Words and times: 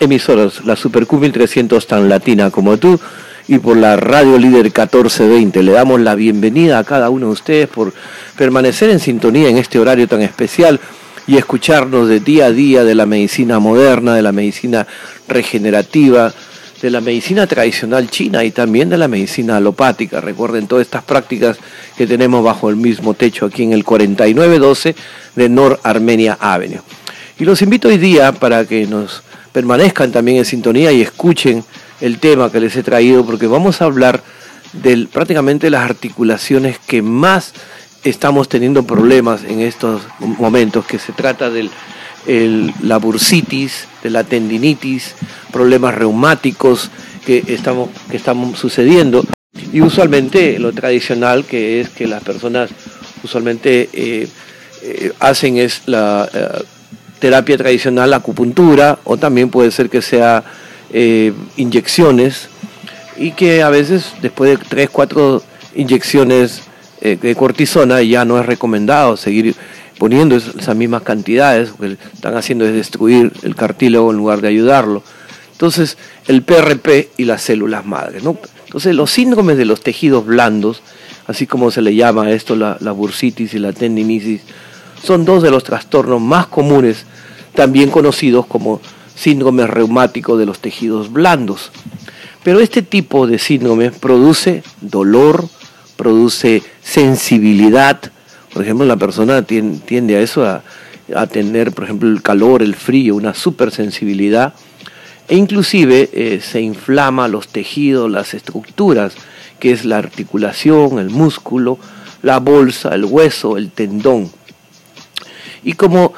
emisoras, 0.00 0.64
la 0.64 0.76
Super 0.76 1.06
Q1300 1.06 1.86
tan 1.86 2.08
latina 2.08 2.50
como 2.50 2.76
tú 2.76 2.98
y 3.48 3.58
por 3.58 3.76
la 3.76 3.96
Radio 3.96 4.38
Líder 4.38 4.64
1420. 4.64 5.62
Le 5.62 5.72
damos 5.72 6.00
la 6.00 6.14
bienvenida 6.14 6.78
a 6.78 6.84
cada 6.84 7.10
uno 7.10 7.26
de 7.26 7.32
ustedes 7.32 7.68
por 7.68 7.92
permanecer 8.36 8.90
en 8.90 9.00
sintonía 9.00 9.48
en 9.48 9.58
este 9.58 9.78
horario 9.78 10.08
tan 10.08 10.22
especial 10.22 10.80
y 11.26 11.36
escucharnos 11.36 12.08
de 12.08 12.20
día 12.20 12.46
a 12.46 12.52
día 12.52 12.84
de 12.84 12.94
la 12.94 13.06
medicina 13.06 13.58
moderna, 13.58 14.14
de 14.14 14.22
la 14.22 14.32
medicina 14.32 14.86
regenerativa, 15.28 16.32
de 16.80 16.90
la 16.90 17.00
medicina 17.00 17.46
tradicional 17.46 18.08
china 18.10 18.44
y 18.44 18.50
también 18.50 18.88
de 18.88 18.98
la 18.98 19.08
medicina 19.08 19.56
alopática. 19.56 20.20
Recuerden 20.20 20.66
todas 20.66 20.86
estas 20.86 21.02
prácticas 21.02 21.58
que 21.96 22.06
tenemos 22.06 22.44
bajo 22.44 22.68
el 22.68 22.76
mismo 22.76 23.14
techo 23.14 23.46
aquí 23.46 23.62
en 23.62 23.72
el 23.72 23.84
4912 23.84 24.94
de 25.34 25.48
Nor 25.48 25.80
Armenia 25.82 26.36
Avenue. 26.40 26.80
Y 27.38 27.44
los 27.44 27.60
invito 27.62 27.88
hoy 27.88 27.98
día 27.98 28.32
para 28.32 28.64
que 28.64 28.86
nos 28.86 29.22
permanezcan 29.56 30.12
también 30.12 30.36
en 30.36 30.44
sintonía 30.44 30.92
y 30.92 31.00
escuchen 31.00 31.64
el 32.02 32.18
tema 32.18 32.52
que 32.52 32.60
les 32.60 32.76
he 32.76 32.82
traído 32.82 33.24
porque 33.24 33.46
vamos 33.46 33.80
a 33.80 33.86
hablar 33.86 34.22
de 34.74 35.08
prácticamente 35.10 35.70
las 35.70 35.82
articulaciones 35.82 36.78
que 36.78 37.00
más 37.00 37.54
estamos 38.04 38.50
teniendo 38.50 38.82
problemas 38.82 39.44
en 39.44 39.60
estos 39.60 40.02
momentos, 40.18 40.84
que 40.84 40.98
se 40.98 41.14
trata 41.14 41.48
de 41.48 41.70
la 42.82 42.98
bursitis, 42.98 43.88
de 44.02 44.10
la 44.10 44.24
tendinitis, 44.24 45.14
problemas 45.50 45.94
reumáticos 45.94 46.90
que 47.24 47.42
estamos, 47.48 47.88
que 48.10 48.20
sucediendo. 48.56 49.24
Y 49.72 49.80
usualmente 49.80 50.58
lo 50.58 50.74
tradicional 50.74 51.46
que 51.46 51.80
es 51.80 51.88
que 51.88 52.06
las 52.06 52.22
personas 52.22 52.68
usualmente 53.24 53.88
eh, 53.94 54.28
eh, 54.82 55.12
hacen 55.18 55.56
es 55.56 55.80
la 55.86 56.28
eh, 56.30 56.75
terapia 57.18 57.56
tradicional, 57.56 58.12
acupuntura, 58.14 58.98
o 59.04 59.16
también 59.16 59.50
puede 59.50 59.70
ser 59.70 59.88
que 59.88 60.02
sea 60.02 60.44
inyecciones, 61.56 62.48
y 63.18 63.32
que 63.32 63.62
a 63.62 63.70
veces 63.70 64.12
después 64.22 64.58
de 64.58 64.64
tres, 64.64 64.90
cuatro 64.90 65.42
inyecciones 65.74 66.62
de 67.00 67.34
cortisona 67.34 68.02
ya 68.02 68.24
no 68.24 68.38
es 68.38 68.46
recomendado 68.46 69.16
seguir 69.16 69.54
poniendo 69.98 70.36
esas 70.36 70.76
mismas 70.76 71.02
cantidades, 71.02 71.70
lo 71.70 71.76
que 71.76 71.96
están 72.14 72.36
haciendo 72.36 72.66
es 72.66 72.74
destruir 72.74 73.32
el 73.42 73.54
cartílago 73.54 74.10
en 74.10 74.16
lugar 74.16 74.40
de 74.40 74.48
ayudarlo. 74.48 75.02
Entonces, 75.52 75.96
el 76.26 76.42
PRP 76.42 77.10
y 77.16 77.24
las 77.24 77.42
células 77.42 77.86
madres. 77.86 78.22
¿no? 78.22 78.36
Entonces, 78.66 78.94
los 78.94 79.10
síndromes 79.10 79.56
de 79.56 79.64
los 79.64 79.80
tejidos 79.80 80.26
blandos, 80.26 80.82
así 81.26 81.46
como 81.46 81.70
se 81.70 81.80
le 81.80 81.94
llama 81.94 82.30
esto 82.30 82.56
la, 82.56 82.76
bursitis 82.92 83.54
y 83.54 83.58
la 83.58 83.72
tendinitis, 83.72 84.42
son 85.06 85.24
dos 85.24 85.42
de 85.42 85.50
los 85.50 85.64
trastornos 85.64 86.20
más 86.20 86.46
comunes, 86.46 87.04
también 87.54 87.90
conocidos 87.90 88.46
como 88.46 88.80
síndromes 89.14 89.68
reumáticos 89.70 90.38
de 90.38 90.46
los 90.46 90.58
tejidos 90.58 91.12
blandos. 91.12 91.70
Pero 92.42 92.60
este 92.60 92.82
tipo 92.82 93.26
de 93.26 93.38
síndrome 93.38 93.90
produce 93.90 94.62
dolor, 94.80 95.48
produce 95.96 96.62
sensibilidad. 96.82 98.00
Por 98.52 98.62
ejemplo, 98.62 98.86
la 98.86 98.96
persona 98.96 99.42
tiende 99.42 100.16
a 100.16 100.20
eso, 100.20 100.44
a, 100.44 100.62
a 101.14 101.26
tener, 101.26 101.72
por 101.72 101.84
ejemplo, 101.84 102.08
el 102.08 102.22
calor, 102.22 102.62
el 102.62 102.74
frío, 102.74 103.16
una 103.16 103.34
supersensibilidad 103.34 104.54
e 105.28 105.36
inclusive 105.36 106.08
eh, 106.12 106.40
se 106.40 106.60
inflama 106.60 107.26
los 107.26 107.48
tejidos, 107.48 108.10
las 108.10 108.32
estructuras, 108.34 109.14
que 109.58 109.72
es 109.72 109.84
la 109.84 109.98
articulación, 109.98 110.98
el 110.98 111.10
músculo, 111.10 111.78
la 112.22 112.38
bolsa, 112.38 112.94
el 112.94 113.04
hueso, 113.04 113.56
el 113.56 113.70
tendón. 113.70 114.30
Y 115.66 115.72
como 115.72 116.14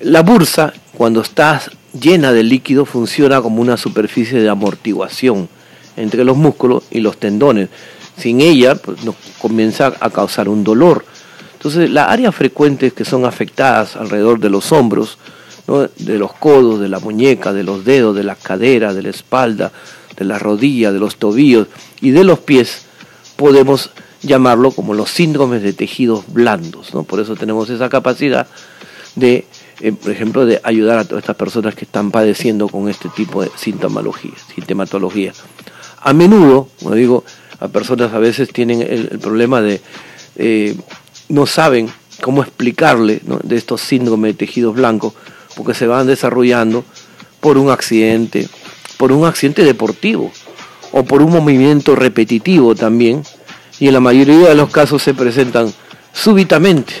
la 0.00 0.22
bursa, 0.22 0.72
cuando 0.96 1.22
está 1.22 1.60
llena 2.00 2.32
de 2.32 2.44
líquido, 2.44 2.86
funciona 2.86 3.42
como 3.42 3.60
una 3.60 3.76
superficie 3.76 4.40
de 4.40 4.48
amortiguación 4.48 5.48
entre 5.96 6.24
los 6.24 6.36
músculos 6.36 6.84
y 6.88 7.00
los 7.00 7.18
tendones. 7.18 7.68
Sin 8.16 8.40
ella, 8.40 8.76
pues, 8.76 9.02
nos 9.04 9.16
comienza 9.40 9.92
a 9.98 10.08
causar 10.10 10.48
un 10.48 10.62
dolor. 10.62 11.04
Entonces, 11.54 11.90
las 11.90 12.10
áreas 12.10 12.32
frecuentes 12.32 12.92
que 12.92 13.04
son 13.04 13.24
afectadas 13.24 13.96
alrededor 13.96 14.38
de 14.38 14.50
los 14.50 14.70
hombros, 14.70 15.18
de 15.66 16.18
los 16.18 16.32
codos, 16.34 16.78
de 16.78 16.88
la 16.88 17.00
muñeca, 17.00 17.52
de 17.52 17.64
los 17.64 17.84
dedos, 17.84 18.14
de 18.14 18.22
la 18.22 18.36
cadera, 18.36 18.94
de 18.94 19.02
la 19.02 19.10
espalda, 19.10 19.72
de 20.16 20.24
la 20.24 20.38
rodilla, 20.38 20.92
de 20.92 21.00
los 21.00 21.16
tobillos 21.16 21.66
y 22.00 22.12
de 22.12 22.22
los 22.22 22.38
pies, 22.38 22.82
podemos 23.34 23.90
llamarlo 24.22 24.70
como 24.70 24.94
los 24.94 25.10
síndromes 25.10 25.64
de 25.64 25.72
tejidos 25.72 26.32
blandos. 26.32 26.94
¿no? 26.94 27.02
Por 27.02 27.18
eso 27.18 27.34
tenemos 27.34 27.68
esa 27.68 27.88
capacidad 27.88 28.46
de, 29.14 29.44
eh, 29.80 29.92
por 29.92 30.10
ejemplo, 30.10 30.46
de 30.46 30.60
ayudar 30.62 30.98
a 30.98 31.04
todas 31.04 31.22
estas 31.22 31.36
personas 31.36 31.74
que 31.74 31.84
están 31.84 32.10
padeciendo 32.10 32.68
con 32.68 32.88
este 32.88 33.08
tipo 33.10 33.42
de 33.42 33.50
sintomología, 33.56 34.32
sintomatología. 34.54 35.32
A 36.00 36.12
menudo, 36.12 36.68
como 36.80 36.94
digo, 36.94 37.24
a 37.60 37.68
personas 37.68 38.12
a 38.12 38.18
veces 38.18 38.52
tienen 38.52 38.82
el, 38.82 39.18
problema 39.20 39.60
de 39.60 39.80
eh, 40.36 40.76
no 41.28 41.46
saben 41.46 41.88
cómo 42.20 42.42
explicarle 42.42 43.20
de 43.42 43.56
estos 43.56 43.80
síndromes 43.80 44.32
de 44.32 44.38
tejidos 44.38 44.74
blancos 44.74 45.12
porque 45.56 45.74
se 45.74 45.86
van 45.86 46.06
desarrollando 46.06 46.84
por 47.40 47.58
un 47.58 47.70
accidente, 47.70 48.48
por 48.96 49.12
un 49.12 49.26
accidente 49.26 49.64
deportivo 49.64 50.32
o 50.92 51.04
por 51.04 51.22
un 51.22 51.32
movimiento 51.32 51.96
repetitivo 51.96 52.74
también, 52.74 53.22
y 53.80 53.88
en 53.88 53.94
la 53.94 54.00
mayoría 54.00 54.50
de 54.50 54.54
los 54.54 54.70
casos 54.70 55.02
se 55.02 55.14
presentan 55.14 55.72
súbitamente. 56.12 56.92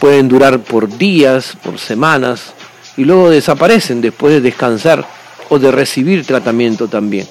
Pueden 0.00 0.28
durar 0.28 0.60
por 0.60 0.96
días, 0.96 1.56
por 1.62 1.78
semanas, 1.78 2.54
y 2.96 3.04
luego 3.04 3.30
desaparecen 3.30 4.00
después 4.00 4.32
de 4.34 4.40
descansar 4.40 5.06
o 5.48 5.58
de 5.58 5.70
recibir 5.70 6.24
tratamiento 6.24 6.88
también. 6.88 7.26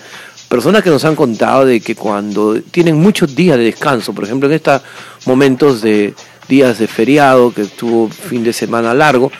Personas 0.48 0.84
que 0.84 0.90
nos 0.90 1.04
han 1.06 1.16
contado 1.16 1.66
de 1.66 1.82
que 1.82 1.96
cuando 1.96 2.62
tienen 2.62 2.98
muchos 3.02 3.36
días 3.36 3.58
de 3.58 3.66
descanso, 3.66 4.14
por 4.14 4.26
ejemplo 4.26 4.48
en 4.48 4.56
estos 4.56 4.82
momentos 5.26 5.82
de 5.82 6.14
días 6.48 6.78
de 6.78 6.88
feriado, 6.88 7.52
que 7.54 7.64
estuvo 7.64 8.10
fin 8.10 8.44
de 8.44 8.54
semana 8.54 8.94
largo, 8.94 9.32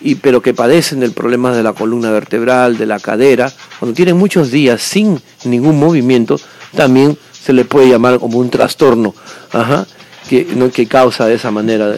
y, 0.00 0.14
pero 0.14 0.40
que 0.40 0.54
padecen 0.54 1.00
del 1.00 1.12
problema 1.12 1.52
de 1.52 1.62
la 1.62 1.72
columna 1.72 2.10
vertebral, 2.10 2.78
de 2.78 2.86
la 2.86 2.98
cadera, 2.98 3.52
cuando 3.78 3.94
tienen 3.94 4.16
muchos 4.16 4.50
días 4.50 4.80
sin 4.80 5.20
ningún 5.44 5.78
movimiento, 5.78 6.40
también 6.74 7.18
se 7.32 7.52
le 7.52 7.64
puede 7.64 7.90
llamar 7.90 8.18
como 8.18 8.38
un 8.38 8.50
trastorno 8.50 9.14
que, 10.28 10.46
¿no? 10.54 10.70
que 10.70 10.86
causa 10.86 11.26
de 11.26 11.34
esa 11.34 11.50
manera. 11.50 11.96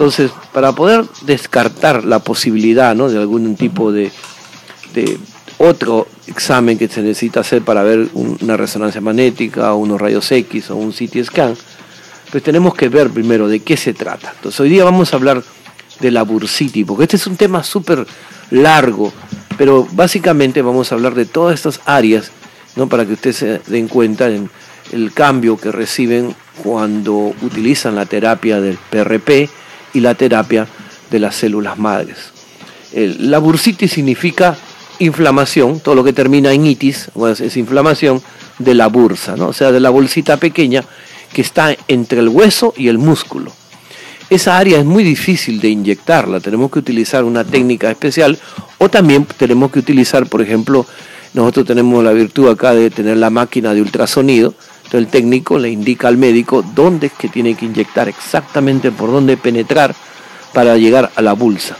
Entonces, 0.00 0.30
para 0.54 0.72
poder 0.72 1.04
descartar 1.26 2.06
la 2.06 2.20
posibilidad 2.20 2.94
¿no? 2.94 3.10
de 3.10 3.18
algún 3.18 3.54
tipo 3.54 3.92
de, 3.92 4.10
otro 5.58 6.06
examen 6.26 6.78
que 6.78 6.88
se 6.88 7.02
necesita 7.02 7.40
hacer 7.40 7.60
para 7.60 7.82
ver 7.82 8.08
una 8.14 8.56
resonancia 8.56 9.02
magnética 9.02 9.74
unos 9.74 10.00
rayos 10.00 10.32
X 10.32 10.70
o 10.70 10.76
un 10.76 10.92
CT 10.92 11.22
scan, 11.24 11.54
pues 12.30 12.42
tenemos 12.42 12.74
que 12.74 12.88
ver 12.88 13.10
primero 13.10 13.46
de 13.46 13.60
qué 13.60 13.76
se 13.76 13.92
trata. 13.92 14.32
Entonces 14.36 14.58
hoy 14.60 14.70
día 14.70 14.84
vamos 14.84 15.12
a 15.12 15.16
hablar 15.16 15.42
de 16.00 16.10
la 16.10 16.22
bursitis, 16.22 16.86
porque 16.86 17.02
este 17.02 17.16
es 17.16 17.26
un 17.26 17.36
tema 17.36 17.62
súper 17.62 18.06
largo, 18.50 19.12
pero 19.58 19.86
básicamente 19.92 20.62
vamos 20.62 20.90
a 20.90 20.94
hablar 20.94 21.14
de 21.14 21.26
todas 21.26 21.56
estas 21.56 21.78
áreas, 21.84 22.32
¿no? 22.74 22.88
para 22.88 23.04
que 23.04 23.12
ustedes 23.12 23.36
se 23.36 23.60
den 23.66 23.86
cuenta 23.86 24.30
en 24.30 24.48
el 24.92 25.12
cambio 25.12 25.58
que 25.58 25.70
reciben 25.70 26.34
cuando 26.62 27.34
utilizan 27.42 27.96
la 27.96 28.06
terapia 28.06 28.62
del 28.62 28.78
PRP 28.88 29.50
y 29.94 30.00
la 30.00 30.14
terapia 30.14 30.66
de 31.10 31.18
las 31.18 31.34
células 31.36 31.78
madres. 31.78 32.32
la 32.92 33.38
bursitis 33.38 33.92
significa 33.92 34.56
inflamación, 34.98 35.80
todo 35.80 35.94
lo 35.94 36.04
que 36.04 36.12
termina 36.12 36.52
en 36.52 36.66
itis, 36.66 37.10
es 37.40 37.56
inflamación 37.56 38.22
de 38.58 38.74
la 38.74 38.88
bursa, 38.88 39.36
¿no? 39.36 39.48
o 39.48 39.52
sea, 39.52 39.72
de 39.72 39.80
la 39.80 39.90
bolsita 39.90 40.36
pequeña 40.36 40.84
que 41.32 41.40
está 41.40 41.74
entre 41.88 42.20
el 42.20 42.28
hueso 42.28 42.74
y 42.76 42.88
el 42.88 42.98
músculo. 42.98 43.52
Esa 44.28 44.58
área 44.58 44.78
es 44.78 44.84
muy 44.84 45.02
difícil 45.02 45.60
de 45.60 45.70
inyectarla, 45.70 46.38
tenemos 46.40 46.70
que 46.70 46.78
utilizar 46.78 47.24
una 47.24 47.42
técnica 47.42 47.90
especial 47.90 48.38
o 48.78 48.88
también 48.88 49.26
tenemos 49.36 49.72
que 49.72 49.80
utilizar, 49.80 50.26
por 50.26 50.42
ejemplo, 50.42 50.86
nosotros 51.32 51.66
tenemos 51.66 52.02
la 52.04 52.12
virtud 52.12 52.48
acá 52.48 52.74
de 52.74 52.90
tener 52.90 53.16
la 53.16 53.30
máquina 53.30 53.72
de 53.74 53.82
ultrasonido, 53.82 54.54
entonces 54.90 55.06
el 55.06 55.06
técnico 55.06 55.56
le 55.56 55.70
indica 55.70 56.08
al 56.08 56.16
médico 56.16 56.64
dónde 56.74 57.06
es 57.06 57.12
que 57.12 57.28
tiene 57.28 57.54
que 57.54 57.66
inyectar, 57.66 58.08
exactamente 58.08 58.90
por 58.90 59.12
dónde 59.12 59.36
penetrar 59.36 59.94
para 60.52 60.76
llegar 60.76 61.12
a 61.14 61.22
la 61.22 61.34
bolsa. 61.34 61.76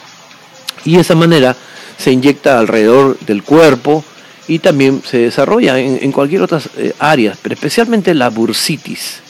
Y 0.85 0.95
de 0.95 1.01
esa 1.01 1.17
manera 1.17 1.57
se 1.99 2.13
inyecta 2.13 2.61
alrededor 2.61 3.19
del 3.19 3.43
cuerpo 3.43 4.05
y 4.47 4.61
también 4.61 5.03
se 5.05 5.19
desarrolla 5.19 5.79
en, 5.79 6.13
cualquier 6.13 6.43
otra 6.43 6.61
eh, 6.77 6.93
área, 7.01 7.37
pero 7.43 7.55
especialmente 7.55 8.15
la 8.15 8.31
bursitis 8.31 9.23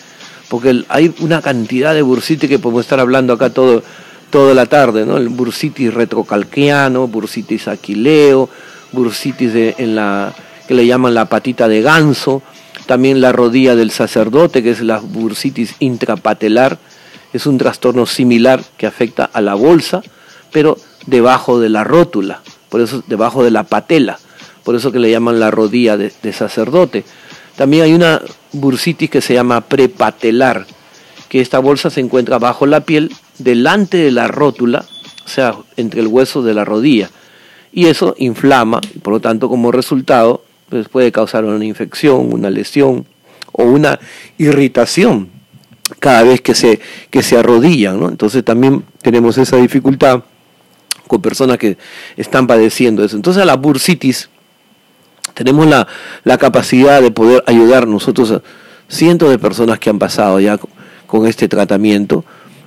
porque 0.51 0.85
hay 0.89 1.15
una 1.21 1.41
cantidad 1.41 1.95
de 1.95 2.03
bursitis 2.03 2.51
que 2.51 2.59
podemos 2.59 2.85
estar 2.85 2.99
hablando 2.99 3.33
acá 3.33 3.51
todo, 3.51 3.85
toda 4.31 4.53
la 4.53 4.67
tarde, 4.67 5.07
¿no? 5.07 5.17
El 5.17 5.29
bursitis 5.29 5.95
retrocalquiano, 5.95 7.07
bursitis 7.07 7.69
aquileo, 7.69 8.51
bursitis 8.91 9.53
en 9.79 9.95
la 9.95 10.35
que 10.67 10.75
le 10.75 10.87
llaman 10.87 11.15
la 11.15 11.27
patita 11.27 11.69
de 11.69 11.83
ganso, 11.83 12.43
también 12.91 13.21
la 13.21 13.31
rodilla 13.31 13.77
del 13.77 13.93
sacerdote, 13.93 14.65
que 14.65 14.73
es 14.73 14.81
la 14.81 14.99
bursitis 14.99 15.77
intrapatelar, 15.79 16.77
es 17.33 17.47
un 17.47 17.57
trastorno 17.57 18.05
similar 18.05 18.65
que 18.79 18.89
afecta 18.89 19.31
a 19.33 19.41
la 19.41 19.55
bolsa, 19.55 20.03
pero 20.51 20.77
debajo 21.07 21.61
de 21.61 21.69
la 21.69 21.85
rótula, 21.85 22.41
por 22.69 22.81
eso 22.81 23.05
debajo 23.07 23.45
de 23.45 23.53
la 23.53 23.63
patela, 23.63 24.19
por 24.65 24.75
eso 24.75 24.91
que 24.91 24.99
le 24.99 25.09
llaman 25.09 25.39
la 25.39 25.53
rodilla 25.53 25.97
de, 25.97 26.33
sacerdote. 26.33 27.05
También 27.55 27.85
hay 27.85 27.95
una 27.95 28.23
bursitis 28.51 29.09
que 29.09 29.21
se 29.21 29.35
llama 29.35 29.61
prepatelar, 29.61 30.67
que 31.29 31.41
esta 31.41 31.61
bolsa 31.61 31.91
se 31.91 32.01
encuentra 32.01 32.41
bajo 32.41 32.67
la 32.67 32.81
piel, 32.81 33.13
delante 33.39 33.99
de 33.99 34.11
la 34.11 34.27
rótula, 34.27 34.85
o 35.25 35.29
sea, 35.29 35.55
entre 35.77 36.01
el 36.01 36.09
hueso 36.09 36.43
de 36.43 36.55
la 36.55 36.65
rodilla. 36.65 37.09
Y 37.73 37.87
eso 37.87 38.17
inflama, 38.19 38.81
y 38.93 38.99
por 38.99 39.13
lo 39.13 39.21
tanto, 39.21 39.49
como 39.49 39.71
resultado, 39.71 40.43
pues 40.71 40.89
puede 40.89 41.13
causar 41.13 41.45
una 41.45 41.65
infección, 41.65 42.33
una 42.33 42.49
lesión 42.49 43.05
o 43.53 43.65
una 43.65 43.99
irritación 44.39 45.29
cada 45.99 46.23
vez 46.23 46.41
que 46.41 46.55
se, 46.55 46.81
que 47.11 47.23
se 47.23 47.37
arrodillan. 47.37 48.01
¿no? 48.01 48.09
Entonces 48.09 48.45
también 48.45 48.85
tenemos 49.03 49.37
esa 49.37 49.57
dificultad 49.57 50.23
con 51.07 51.21
personas 51.21 51.59
que 51.59 51.77
están 52.17 52.47
padeciendo 52.47 53.05
eso. 53.05 53.17
Entonces 53.17 53.43
a 53.43 53.47
la 53.47 53.57
bursitis 53.57 54.31
tenemos 55.35 55.67
la, 55.67 55.87
la 56.25 56.39
capacidad 56.39 57.03
de 57.03 57.11
poder 57.11 57.43
ayudar 57.47 57.87
nosotros 57.87 58.31
a 58.31 58.43
cientos 58.91 59.31
de 59.31 59.39
personas 59.39 59.79
que 59.79 59.89
han 59.89 59.99
pasado 59.99 60.41
ya 60.41 60.59
con, 61.07 61.27
este 61.27 61.49
tratamiento. 61.49 62.25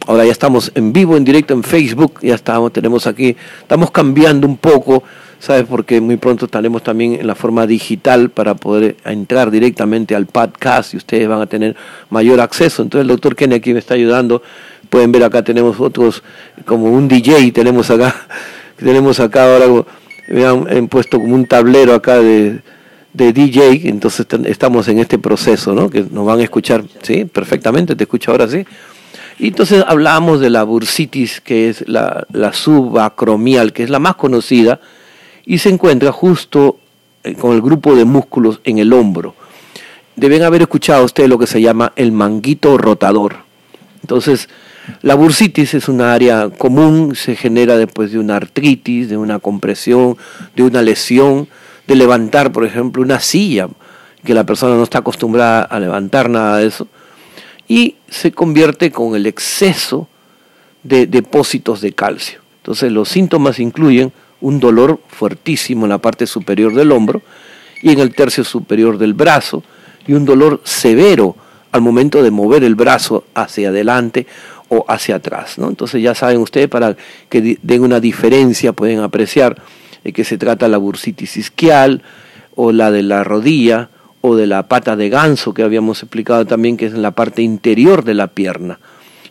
Ahora 0.08 0.26
ya 0.26 0.32
estamos 0.32 0.72
en 0.76 0.92
vivo, 0.92 1.16
en 1.16 1.24
directo 1.24 1.54
en 1.54 1.64
Facebook, 1.64 2.20
ya 2.22 2.36
estamos, 2.36 2.74
tenemos 2.74 3.08
aquí, 3.08 3.36
estamos 3.62 3.92
cambiando 3.92 4.48
un 4.48 4.58
poco, 4.58 5.04
¿sabes? 5.44 5.66
Porque 5.70 6.00
muy 6.00 6.16
pronto 6.16 6.46
estaremos 6.46 6.84
también 6.84 7.16
en 7.16 7.28
la 7.28 7.36
forma 7.36 7.68
digital 7.68 8.30
para 8.30 8.56
poder 8.56 8.96
entrar 9.04 9.52
directamente 9.52 10.16
al 10.16 10.26
podcast 10.26 10.94
y 10.94 10.98
ustedes 10.98 11.28
van 11.28 11.42
a 11.42 11.48
tener 11.48 11.76
mayor 12.10 12.40
acceso. 12.40 12.82
Entonces 12.82 13.02
el 13.02 13.10
doctor 13.10 13.36
Kenny 13.36 13.56
aquí 13.56 13.74
me 13.74 13.80
está 13.80 13.96
ayudando 13.96 14.42
Pueden 14.90 15.12
ver 15.12 15.24
acá 15.24 15.44
tenemos 15.44 15.80
otros, 15.80 16.22
como 16.66 16.92
un 16.92 17.08
DJ 17.08 17.52
tenemos 17.52 17.90
acá, 17.90 18.16
tenemos 18.78 19.20
acá 19.20 19.46
ahora, 19.46 19.86
me 20.28 20.46
han, 20.46 20.88
puesto 20.88 21.20
como 21.20 21.34
un 21.34 21.48
tablero 21.48 21.96
acá 21.96 22.20
de, 22.20 22.60
de 23.12 23.34
DJ, 23.34 23.90
entonces 23.90 24.28
estamos 24.46 24.88
en 24.90 25.00
este 25.00 25.18
proceso, 25.18 25.74
¿no? 25.74 25.90
Que 25.90 26.06
nos 26.12 26.28
van 26.28 26.42
a 26.42 26.44
escuchar, 26.44 26.84
¿sí? 27.02 27.26
Perfectamente, 27.26 27.96
te 27.96 28.04
escucho 28.04 28.30
ahora, 28.30 28.48
¿sí? 28.48 28.68
Y 29.40 29.48
entonces 29.48 29.84
hablamos 29.88 30.40
de 30.40 30.52
la 30.52 30.62
bursitis, 30.62 31.42
que 31.42 31.70
es 31.70 31.90
la, 31.90 32.28
la 32.32 32.54
subacromial, 32.54 33.74
que 33.74 33.82
es 33.82 33.90
la 33.90 33.98
más 33.98 34.14
conocida, 34.14 34.80
y 35.46 35.58
se 35.58 35.70
encuentra 35.70 36.12
justo 36.12 36.78
eh, 37.24 37.36
con 37.36 37.54
el 37.54 37.62
grupo 37.62 37.96
de 37.96 38.06
músculos 38.06 38.62
en 38.64 38.78
el 38.78 38.94
hombro. 38.94 39.36
Deben 40.16 40.44
haber 40.44 40.62
escuchado 40.62 41.06
ustedes 41.06 41.30
lo 41.30 41.40
que 41.40 41.48
se 41.48 41.62
llama 41.62 41.92
el 41.96 42.12
manguito 42.12 42.78
rotador. 42.78 43.38
Entonces, 44.02 44.50
la 45.02 45.16
bursitis 45.16 45.74
es 45.74 45.88
una 45.88 46.14
área 46.14 46.50
común, 46.50 47.16
se 47.16 47.36
genera 47.36 47.78
después 47.78 48.12
de 48.12 48.20
una 48.20 48.36
artritis, 48.36 49.10
de 49.10 49.18
una 49.18 49.40
compresión, 49.40 50.18
de 50.56 50.64
una 50.64 50.82
lesión, 50.82 51.48
de 51.88 51.96
levantar, 51.96 52.52
por 52.52 52.66
ejemplo, 52.66 53.02
una 53.02 53.20
silla, 53.20 53.70
que 54.24 54.34
la 54.34 54.46
persona 54.46 54.76
no 54.76 54.84
está 54.84 55.00
acostumbrada 55.00 55.64
a 55.64 55.80
levantar 55.80 56.30
nada 56.30 56.58
de 56.58 56.68
eso, 56.68 56.88
y 57.68 57.96
se 58.10 58.32
convierte 58.32 58.92
con 58.92 59.16
el 59.16 59.26
exceso 59.26 60.08
de 60.84 61.08
depósitos 61.08 61.82
de 61.82 61.94
calcio. 61.94 62.40
Entonces 62.58 62.92
los 62.92 63.10
síntomas 63.10 63.60
incluyen 63.60 64.12
un 64.44 64.60
dolor 64.60 65.00
fuertísimo 65.08 65.86
en 65.86 65.90
la 65.90 66.00
parte 66.00 66.28
superior 66.28 66.76
del 66.76 66.92
hombro 66.92 67.22
y 67.82 67.92
en 67.92 68.00
el 68.00 68.14
tercio 68.14 68.44
superior 68.44 68.98
del 68.98 69.14
brazo, 69.14 69.64
y 70.06 70.14
un 70.14 70.26
dolor 70.26 70.62
severo 70.66 71.36
al 71.72 71.82
momento 71.82 72.22
de 72.22 72.30
mover 72.30 72.64
el 72.64 72.76
brazo 72.76 73.24
hacia 73.34 73.70
adelante 73.70 74.28
o 74.68 74.86
hacia 74.88 75.16
atrás. 75.16 75.58
¿no? 75.58 75.70
Entonces 75.70 76.02
ya 76.02 76.14
saben 76.14 76.40
ustedes, 76.40 76.68
para 76.68 76.96
que 77.30 77.58
den 77.62 77.84
una 77.84 78.02
diferencia, 78.02 78.74
pueden 78.74 79.00
apreciar 79.00 79.62
de 80.04 80.12
que 80.12 80.26
se 80.26 80.38
trata 80.38 80.68
la 80.68 80.78
bursitis 80.78 81.38
isquial 81.38 82.04
o 82.56 82.74
la 82.74 82.92
de 82.92 83.04
la 83.04 83.24
rodilla 83.24 83.90
o 84.20 84.36
de 84.36 84.46
la 84.46 84.68
pata 84.68 84.98
de 84.98 85.10
ganso 85.10 85.54
que 85.54 85.64
habíamos 85.64 86.04
explicado 86.04 86.46
también, 86.46 86.76
que 86.76 86.88
es 86.88 86.94
en 86.94 87.02
la 87.02 87.12
parte 87.12 87.42
interior 87.42 88.04
de 88.04 88.14
la 88.14 88.28
pierna. 88.28 88.80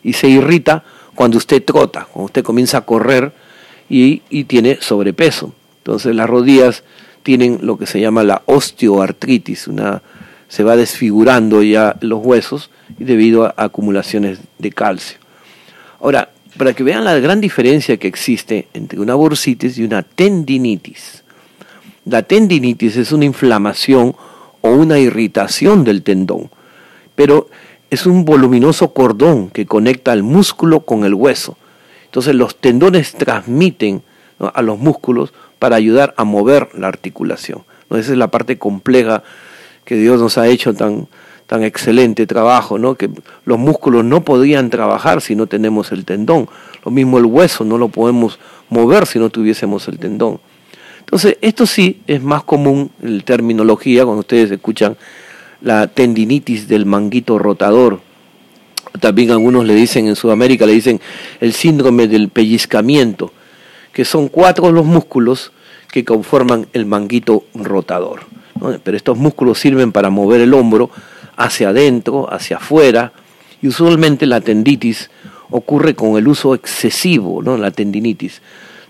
Y 0.01 0.13
se 0.13 0.27
irrita 0.27 0.83
cuando 1.13 1.37
usted 1.37 1.63
trota, 1.63 2.07
cuando 2.11 2.25
usted 2.25 2.43
comienza 2.43 2.79
a 2.79 2.81
correr 2.81 3.42
y, 3.89 4.19
tiene 4.45 4.77
sobrepeso. 4.81 5.53
Entonces 5.79 6.15
las 6.15 6.29
rodillas 6.29 6.83
tienen 7.23 7.59
lo 7.61 7.77
que 7.77 7.85
se 7.85 7.99
llama 7.99 8.23
la 8.23 8.41
osteoartritis, 8.45 9.67
una, 9.67 10.01
se 10.47 10.63
va 10.63 10.75
desfigurando 10.75 11.63
ya 11.63 11.95
los 12.01 12.23
huesos 12.23 12.69
debido 12.97 13.45
a 13.45 13.53
acumulaciones 13.57 14.39
de 14.59 14.71
calcio. 14.71 15.17
Ahora, 15.99 16.29
para 16.57 16.73
que 16.73 16.83
vean 16.83 17.03
la 17.03 17.19
gran 17.19 17.41
diferencia 17.41 17.97
que 17.97 18.07
existe 18.07 18.67
entre 18.73 18.99
una 18.99 19.15
bursitis 19.15 19.77
y 19.77 19.83
una 19.83 20.03
tendinitis. 20.03 21.23
La 22.05 22.21
tendinitis 22.21 22.97
es 22.97 23.11
una 23.11 23.25
inflamación 23.25 24.15
o 24.61 24.69
una 24.69 24.99
irritación 24.99 25.83
del 25.83 26.03
tendón, 26.03 26.49
pero 27.15 27.49
es 27.89 28.05
un 28.05 28.25
voluminoso 28.25 28.93
cordón 28.93 29.49
que 29.49 29.65
conecta 29.65 30.13
el 30.13 30.23
músculo 30.23 30.81
con 30.81 31.05
el 31.05 31.13
hueso. 31.13 31.57
Entonces 32.13 32.35
los 32.35 32.57
tendones 32.57 33.13
transmiten 33.13 34.03
a 34.37 34.61
los 34.61 34.77
músculos 34.77 35.33
para 35.57 35.77
ayudar 35.77 36.13
a 36.15 36.23
mover 36.23 36.69
la 36.77 36.87
articulación. 36.87 37.63
Esa 37.89 38.11
es 38.11 38.17
la 38.19 38.27
parte 38.27 38.59
compleja 38.59 39.23
que 39.83 39.95
Dios 39.95 40.21
nos 40.21 40.37
ha 40.37 40.47
hecho 40.47 40.75
tan, 40.75 41.07
tan 41.47 41.63
excelente 41.63 42.27
trabajo, 42.27 42.77
¿no? 42.77 42.93
que 42.93 43.09
los 43.45 43.57
músculos 43.57 44.05
no 44.05 44.23
podían 44.23 44.69
trabajar 44.69 45.21
si 45.21 45.35
no 45.35 45.47
tenemos 45.47 45.91
el 45.91 46.05
tendón. 46.05 46.47
Lo 46.85 46.91
mismo 46.91 47.17
el 47.17 47.25
hueso, 47.25 47.63
no 47.63 47.79
lo 47.79 47.87
podemos 47.87 48.37
mover 48.69 49.07
si 49.07 49.17
no 49.17 49.31
tuviésemos 49.31 49.87
el 49.87 49.97
tendón. 49.97 50.39
Entonces, 50.99 51.37
esto 51.41 51.65
sí 51.65 52.03
es 52.05 52.21
más 52.21 52.43
común 52.43 52.91
en 53.01 53.21
terminología, 53.21 54.03
cuando 54.03 54.19
ustedes 54.19 54.51
escuchan 54.51 54.97
la 55.61 55.87
tendinitis 55.87 56.67
del 56.67 56.85
manguito 56.85 57.39
rotador. 57.39 58.01
También 58.99 59.31
algunos 59.31 59.65
le 59.65 59.75
dicen 59.75 60.07
en 60.07 60.15
Sudamérica, 60.15 60.65
le 60.65 60.73
dicen 60.73 61.01
el 61.39 61.53
síndrome 61.53 62.07
del 62.07 62.29
pellizcamiento, 62.29 63.31
que 63.91 64.05
son 64.05 64.27
cuatro 64.27 64.71
los 64.71 64.85
músculos 64.85 65.51
que 65.91 66.03
conforman 66.03 66.67
el 66.73 66.85
manguito 66.85 67.45
rotador. 67.53 68.21
Pero 68.83 68.97
estos 68.97 69.17
músculos 69.17 69.59
sirven 69.59 69.91
para 69.91 70.09
mover 70.09 70.41
el 70.41 70.53
hombro 70.53 70.89
hacia 71.35 71.69
adentro, 71.69 72.31
hacia 72.31 72.57
afuera, 72.57 73.13
y 73.61 73.67
usualmente 73.67 74.25
la 74.25 74.41
tenditis 74.41 75.09
ocurre 75.49 75.95
con 75.95 76.17
el 76.17 76.27
uso 76.27 76.55
excesivo, 76.55 77.41
¿no? 77.43 77.57
la 77.57 77.71
tendinitis, 77.71 78.41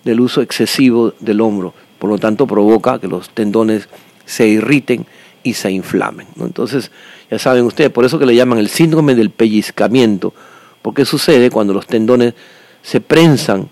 del 0.04 0.20
uso 0.20 0.42
excesivo 0.42 1.14
del 1.20 1.42
hombro. 1.42 1.74
Por 2.00 2.10
lo 2.10 2.18
tanto, 2.18 2.48
provoca 2.48 3.00
que 3.00 3.08
los 3.08 3.30
tendones 3.30 3.88
se 4.26 4.48
irriten 4.48 5.06
y 5.44 5.54
se 5.54 5.72
inflamen. 5.72 6.28
Entonces, 6.40 6.92
ya 7.30 7.38
saben 7.40 7.66
ustedes, 7.66 7.92
por 7.92 8.06
eso 8.06 8.18
que 8.18 8.26
le 8.26 8.36
llaman 8.36 8.60
el 8.60 8.70
síndrome 8.70 9.16
del 9.16 9.30
pellizcamiento, 9.30 10.34
porque 10.82 11.06
sucede 11.06 11.50
cuando 11.50 11.74
los 11.74 11.88
tendones 11.88 12.34
se 12.82 13.02
prensan 13.02 13.70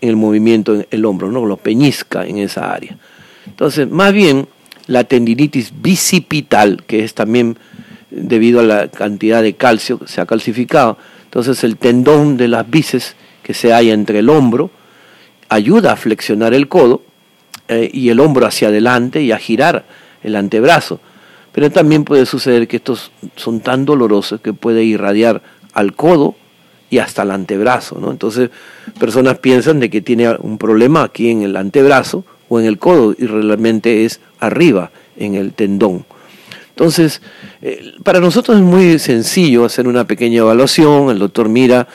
en 0.00 0.08
el 0.08 0.16
movimiento 0.16 0.74
en 0.74 0.86
el 0.90 1.04
hombro, 1.04 1.30
¿no? 1.30 1.44
lo 1.46 1.56
peñizca 1.56 2.24
en 2.24 2.38
esa 2.38 2.72
área. 2.72 2.96
Entonces, 3.46 3.88
más 3.90 4.12
bien, 4.12 4.46
la 4.86 5.04
tendinitis 5.04 5.72
bicipital, 5.80 6.84
que 6.86 7.04
es 7.04 7.14
también 7.14 7.58
debido 8.10 8.60
a 8.60 8.62
la 8.62 8.88
cantidad 8.88 9.42
de 9.42 9.54
calcio 9.54 9.98
que 9.98 10.08
se 10.08 10.20
ha 10.20 10.26
calcificado. 10.26 10.98
Entonces 11.24 11.64
el 11.64 11.76
tendón 11.76 12.36
de 12.36 12.48
las 12.48 12.68
bíceps 12.68 13.16
que 13.42 13.54
se 13.54 13.72
halla 13.72 13.92
entre 13.92 14.20
el 14.20 14.28
hombro 14.28 14.70
ayuda 15.48 15.92
a 15.92 15.96
flexionar 15.96 16.54
el 16.54 16.68
codo 16.68 17.02
eh, 17.68 17.90
y 17.92 18.08
el 18.10 18.20
hombro 18.20 18.46
hacia 18.46 18.68
adelante 18.68 19.22
y 19.22 19.32
a 19.32 19.38
girar 19.38 19.84
el 20.22 20.36
antebrazo. 20.36 21.00
Pero 21.54 21.70
también 21.70 22.02
puede 22.04 22.26
suceder 22.26 22.66
que 22.66 22.78
estos 22.78 23.12
son 23.36 23.60
tan 23.60 23.84
dolorosos 23.84 24.40
que 24.40 24.52
puede 24.52 24.82
irradiar 24.82 25.40
al 25.72 25.94
codo 25.94 26.34
y 26.90 26.98
hasta 26.98 27.22
el 27.22 27.30
antebrazo. 27.30 27.98
¿no? 28.00 28.10
Entonces 28.10 28.50
personas 28.98 29.38
piensan 29.38 29.78
de 29.78 29.88
que 29.88 30.00
tiene 30.00 30.34
un 30.40 30.58
problema 30.58 31.04
aquí 31.04 31.30
en 31.30 31.42
el 31.42 31.56
antebrazo 31.56 32.24
o 32.48 32.58
en 32.58 32.66
el 32.66 32.78
codo 32.78 33.14
y 33.16 33.26
realmente 33.26 34.04
es 34.04 34.20
arriba 34.40 34.90
en 35.16 35.36
el 35.36 35.52
tendón. 35.52 36.04
Entonces, 36.70 37.22
eh, 37.62 37.92
para 38.02 38.18
nosotros 38.18 38.56
es 38.56 38.64
muy 38.64 38.98
sencillo 38.98 39.64
hacer 39.64 39.86
una 39.86 40.08
pequeña 40.08 40.38
evaluación, 40.38 41.08
el 41.10 41.20
doctor 41.20 41.48
mira 41.48 41.86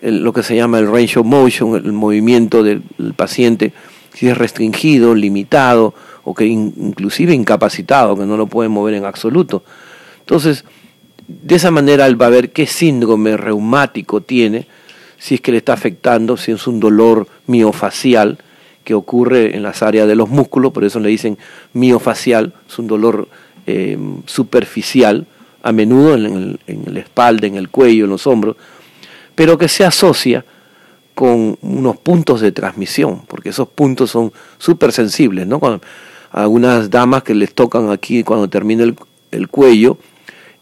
lo 0.00 0.32
que 0.32 0.42
se 0.42 0.56
llama 0.56 0.78
el 0.78 0.90
range 0.90 1.18
of 1.18 1.26
motion, 1.26 1.76
el 1.76 1.92
movimiento 1.92 2.62
del 2.62 2.82
paciente, 3.14 3.72
si 4.14 4.26
es 4.26 4.36
restringido, 4.36 5.14
limitado 5.14 5.94
o 6.24 6.34
que 6.34 6.46
inclusive 6.46 7.34
incapacitado, 7.34 8.16
que 8.16 8.24
no 8.24 8.36
lo 8.36 8.46
puede 8.46 8.68
mover 8.68 8.94
en 8.94 9.04
absoluto. 9.04 9.64
Entonces, 10.20 10.64
de 11.26 11.54
esa 11.54 11.70
manera 11.70 12.06
él 12.06 12.20
va 12.20 12.26
a 12.26 12.30
ver 12.30 12.50
qué 12.50 12.66
síndrome 12.66 13.36
reumático 13.36 14.20
tiene, 14.20 14.66
si 15.18 15.36
es 15.36 15.40
que 15.40 15.52
le 15.52 15.58
está 15.58 15.72
afectando, 15.72 16.36
si 16.36 16.52
es 16.52 16.66
un 16.66 16.80
dolor 16.80 17.28
miofacial 17.46 18.38
que 18.84 18.94
ocurre 18.94 19.54
en 19.56 19.62
las 19.62 19.82
áreas 19.82 20.08
de 20.08 20.16
los 20.16 20.28
músculos, 20.28 20.72
por 20.72 20.84
eso 20.84 20.98
le 20.98 21.08
dicen 21.08 21.38
miofacial, 21.72 22.52
es 22.68 22.78
un 22.78 22.88
dolor 22.88 23.28
eh, 23.66 23.96
superficial, 24.26 25.26
a 25.62 25.70
menudo 25.70 26.14
en, 26.14 26.58
la 26.66 26.98
espalda, 26.98 27.46
en 27.46 27.54
el 27.54 27.68
cuello, 27.68 28.04
en 28.04 28.10
los 28.10 28.26
hombros, 28.26 28.56
pero 29.34 29.56
que 29.56 29.68
se 29.68 29.84
asocia 29.84 30.44
con 31.14 31.56
unos 31.62 31.96
puntos 31.98 32.40
de 32.40 32.52
transmisión, 32.52 33.22
porque 33.28 33.50
esos 33.50 33.68
puntos 33.68 34.10
son 34.10 34.32
súper 34.58 34.92
sensibles, 34.92 35.46
¿no? 35.46 35.60
Algunas 36.32 36.90
damas 36.90 37.22
que 37.22 37.34
les 37.34 37.54
tocan 37.54 37.90
aquí 37.90 38.24
cuando 38.24 38.48
termina 38.48 38.84
el, 39.30 39.48
cuello 39.48 39.98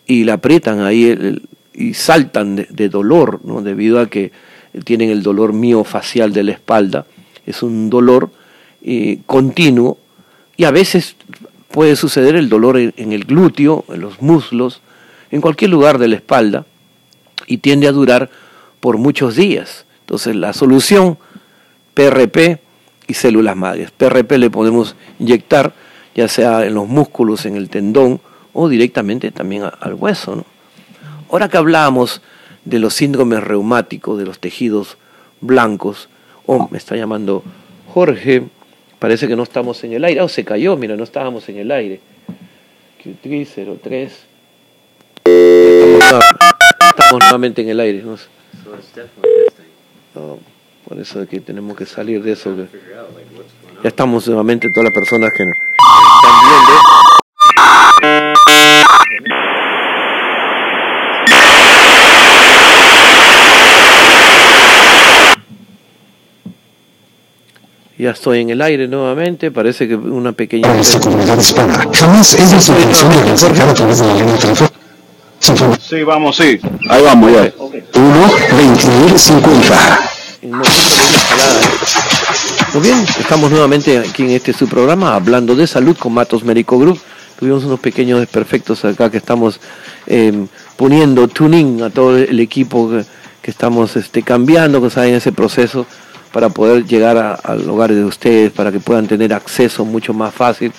y 0.06 0.24
la 0.24 0.34
aprietan 0.34 0.80
ahí 0.80 1.38
y 1.72 1.94
saltan 1.94 2.66
de, 2.68 2.88
dolor, 2.88 3.40
¿no? 3.44 3.62
debido 3.62 4.00
a 4.00 4.08
que 4.08 4.32
tienen 4.84 5.10
el 5.10 5.22
dolor 5.22 5.52
miofacial 5.52 6.32
de 6.32 6.42
la 6.42 6.52
espalda. 6.52 7.06
Es 7.46 7.62
un 7.62 7.88
dolor 7.88 8.30
eh, 8.82 9.20
continuo 9.26 9.98
y 10.56 10.64
a 10.64 10.72
veces 10.72 11.16
puede 11.70 11.94
suceder 11.94 12.34
el 12.34 12.48
dolor 12.48 12.76
en, 12.76 13.12
el 13.12 13.24
glúteo, 13.24 13.84
en 13.88 14.00
los 14.00 14.20
muslos, 14.20 14.80
en 15.30 15.40
cualquier 15.40 15.70
lugar 15.70 15.98
de 15.98 16.08
la 16.08 16.16
espalda 16.16 16.66
y 17.46 17.58
tiende 17.58 17.86
a 17.86 17.92
durar 17.92 18.28
por 18.80 18.98
muchos 18.98 19.36
días. 19.36 19.86
Entonces 20.00 20.34
la 20.34 20.52
solución 20.52 21.18
PRP 21.94 22.60
y 23.10 23.14
células 23.14 23.56
madres. 23.56 23.90
PRP 23.90 24.38
le 24.38 24.50
podemos 24.50 24.94
inyectar 25.18 25.72
ya 26.14 26.28
sea 26.28 26.64
en 26.64 26.74
los 26.74 26.86
músculos, 26.88 27.44
en 27.46 27.56
el 27.56 27.68
tendón 27.68 28.20
o 28.52 28.68
directamente 28.68 29.30
también 29.30 29.64
al 29.64 29.94
hueso. 29.94 30.44
Ahora 31.30 31.48
que 31.48 31.56
hablamos 31.56 32.22
de 32.64 32.78
los 32.78 32.94
síndromes 32.94 33.42
reumáticos, 33.42 34.18
de 34.18 34.24
los 34.24 34.38
tejidos 34.38 34.96
blancos, 35.40 36.08
oh, 36.46 36.68
me 36.70 36.78
está 36.78 36.96
llamando 36.96 37.42
Jorge, 37.92 38.44
parece 38.98 39.28
que 39.28 39.36
no 39.36 39.42
estamos 39.42 39.82
en 39.84 39.92
el 39.92 40.04
aire, 40.04 40.20
oh, 40.20 40.28
se 40.28 40.44
cayó, 40.44 40.76
mira, 40.76 40.96
no 40.96 41.04
estábamos 41.04 41.48
en 41.48 41.58
el 41.58 41.70
aire. 41.70 42.00
Q303. 43.04 44.10
Estamos, 46.90 47.20
nuevamente 47.20 47.62
en 47.62 47.68
el 47.70 47.80
aire. 47.80 48.02
¿no? 48.02 48.16
Por 50.90 50.98
eso 50.98 51.22
es 51.22 51.28
que 51.28 51.38
tenemos 51.38 51.76
que 51.76 51.86
salir 51.86 52.20
de 52.20 52.32
eso. 52.32 52.52
Ya 53.80 53.88
estamos 53.88 54.26
nuevamente 54.26 54.68
todas 54.74 54.86
las 54.86 54.92
personas 54.92 55.30
que 55.30 55.44
están 55.44 55.52
viendo. 56.48 56.72
Ya 67.96 68.10
estoy 68.10 68.40
en 68.40 68.50
el 68.50 68.60
aire 68.60 68.88
nuevamente, 68.88 69.52
parece 69.52 69.86
que 69.86 69.94
una 69.94 70.32
pequeña... 70.32 70.66
Para 70.66 70.80
esta 70.80 70.98
comunidad 70.98 71.38
hispana, 71.38 71.86
jamás 71.94 72.34
es 72.34 72.50
nuestra 72.50 72.74
intención 72.74 73.26
de 73.26 73.30
acercar 73.30 73.68
a 73.68 73.74
través 73.74 74.00
de 74.00 74.06
la 74.08 74.14
línea 74.14 74.36
telefónica. 74.36 74.76
Sí, 75.78 76.02
vamos, 76.02 76.36
sí. 76.36 76.58
Ahí 76.88 77.04
vamos, 77.04 77.30
ya. 77.30 77.52
1 77.94 79.18
50 79.18 80.10
en 80.42 80.54
un 80.54 80.62
Muy 82.74 82.82
bien, 82.82 82.98
estamos 83.18 83.50
nuevamente 83.50 83.98
aquí 83.98 84.22
en 84.22 84.30
este 84.30 84.52
su 84.52 84.68
programa 84.68 85.14
hablando 85.14 85.54
de 85.54 85.66
salud 85.66 85.96
con 85.96 86.14
Matos 86.14 86.44
Médico 86.44 86.78
Group. 86.78 87.00
Tuvimos 87.38 87.64
unos 87.64 87.80
pequeños 87.80 88.20
desperfectos 88.20 88.84
acá 88.84 89.10
que 89.10 89.16
estamos 89.16 89.60
eh, 90.06 90.46
poniendo 90.76 91.28
tuning 91.28 91.82
a 91.82 91.90
todo 91.90 92.16
el 92.16 92.38
equipo 92.40 92.90
que, 92.90 93.50
estamos 93.50 93.96
este, 93.96 94.22
cambiando, 94.22 94.80
que 94.80 94.86
está 94.88 95.06
en 95.06 95.14
ese 95.14 95.32
proceso 95.32 95.86
para 96.32 96.50
poder 96.50 96.86
llegar 96.86 97.40
al 97.42 97.68
hogar 97.68 97.92
de 97.92 98.04
ustedes, 98.04 98.52
para 98.52 98.70
que 98.70 98.78
puedan 98.78 99.08
tener 99.08 99.34
acceso 99.34 99.84
mucho 99.84 100.14
más 100.14 100.32
fácil, 100.32 100.72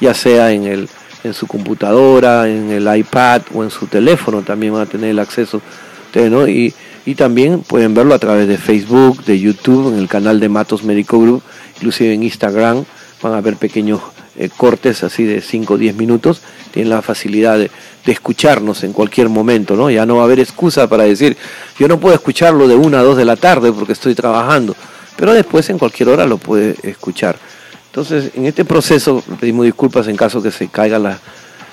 ya 0.00 0.14
sea 0.14 0.50
en, 0.50 0.64
el, 0.64 0.88
en 1.22 1.34
su 1.34 1.46
computadora, 1.46 2.48
en 2.48 2.70
el 2.70 2.96
iPad 2.96 3.42
o 3.54 3.62
en 3.62 3.70
su 3.70 3.86
teléfono, 3.86 4.42
también 4.42 4.72
van 4.72 4.82
a 4.82 4.86
tener 4.86 5.10
el 5.10 5.18
acceso. 5.20 5.62
Ustedes, 6.06 6.30
¿no? 6.30 6.48
Y 6.48 6.74
y 7.06 7.14
también 7.14 7.60
pueden 7.60 7.94
verlo 7.94 8.14
a 8.14 8.18
través 8.18 8.48
de 8.48 8.58
Facebook, 8.58 9.24
de 9.24 9.38
YouTube, 9.38 9.92
en 9.92 9.98
el 9.98 10.08
canal 10.08 10.40
de 10.40 10.48
Matos 10.48 10.84
Médico 10.84 11.20
Group, 11.20 11.42
inclusive 11.76 12.12
en 12.14 12.22
Instagram 12.22 12.84
van 13.22 13.34
a 13.34 13.40
ver 13.40 13.56
pequeños 13.56 14.00
eh, 14.36 14.48
cortes 14.56 15.02
así 15.02 15.24
de 15.24 15.40
5 15.40 15.74
o 15.74 15.78
10 15.78 15.96
minutos, 15.96 16.40
tienen 16.72 16.90
la 16.90 17.02
facilidad 17.02 17.58
de, 17.58 17.70
escucharnos 18.06 18.84
en 18.84 18.94
cualquier 18.94 19.28
momento, 19.28 19.76
¿no? 19.76 19.90
Ya 19.90 20.06
no 20.06 20.16
va 20.16 20.22
a 20.22 20.24
haber 20.24 20.40
excusa 20.40 20.88
para 20.88 21.04
decir, 21.04 21.36
yo 21.78 21.88
no 21.88 22.00
puedo 22.00 22.14
escucharlo 22.14 22.66
de 22.66 22.74
1 22.74 22.96
a 22.96 23.02
2 23.02 23.18
de 23.18 23.24
la 23.26 23.36
tarde 23.36 23.70
porque 23.70 23.92
estoy 23.92 24.14
trabajando, 24.14 24.74
pero 25.14 25.34
después 25.34 25.68
en 25.68 25.78
cualquier 25.78 26.08
hora 26.08 26.24
lo 26.24 26.38
puede 26.38 26.74
escuchar. 26.84 27.36
Entonces, 27.84 28.30
en 28.34 28.46
este 28.46 28.64
proceso 28.64 29.22
pedimos 29.38 29.66
disculpas 29.66 30.08
en 30.08 30.16
caso 30.16 30.42
que 30.42 30.50
se 30.50 30.68
caiga 30.68 30.98
la, 30.98 31.18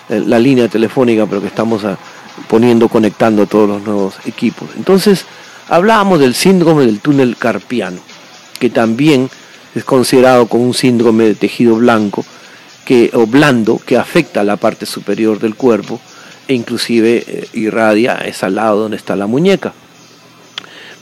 la 0.09 0.37
línea 0.37 0.67
telefónica, 0.67 1.25
pero 1.25 1.39
que 1.39 1.47
estamos 1.47 1.85
a, 1.85 1.97
poniendo, 2.47 2.89
conectando 2.89 3.45
todos 3.45 3.67
los 3.67 3.83
nuevos 3.83 4.15
equipos. 4.25 4.69
Entonces, 4.77 5.25
hablábamos 5.67 6.19
del 6.19 6.35
síndrome 6.35 6.85
del 6.85 6.99
túnel 6.99 7.37
carpiano, 7.37 7.99
que 8.59 8.69
también 8.69 9.29
es 9.73 9.83
considerado 9.83 10.47
como 10.47 10.63
un 10.63 10.73
síndrome 10.73 11.25
de 11.25 11.35
tejido 11.35 11.75
blanco 11.75 12.25
que, 12.85 13.11
o 13.13 13.25
blando 13.25 13.79
que 13.79 13.97
afecta 13.97 14.41
a 14.41 14.45
la 14.45 14.57
parte 14.57 14.85
superior 14.85 15.39
del 15.39 15.55
cuerpo 15.55 15.99
e 16.47 16.53
inclusive 16.53 17.23
eh, 17.27 17.47
irradia 17.53 18.15
ese 18.25 18.49
lado 18.49 18.81
donde 18.81 18.97
está 18.97 19.15
la 19.15 19.27
muñeca. 19.27 19.73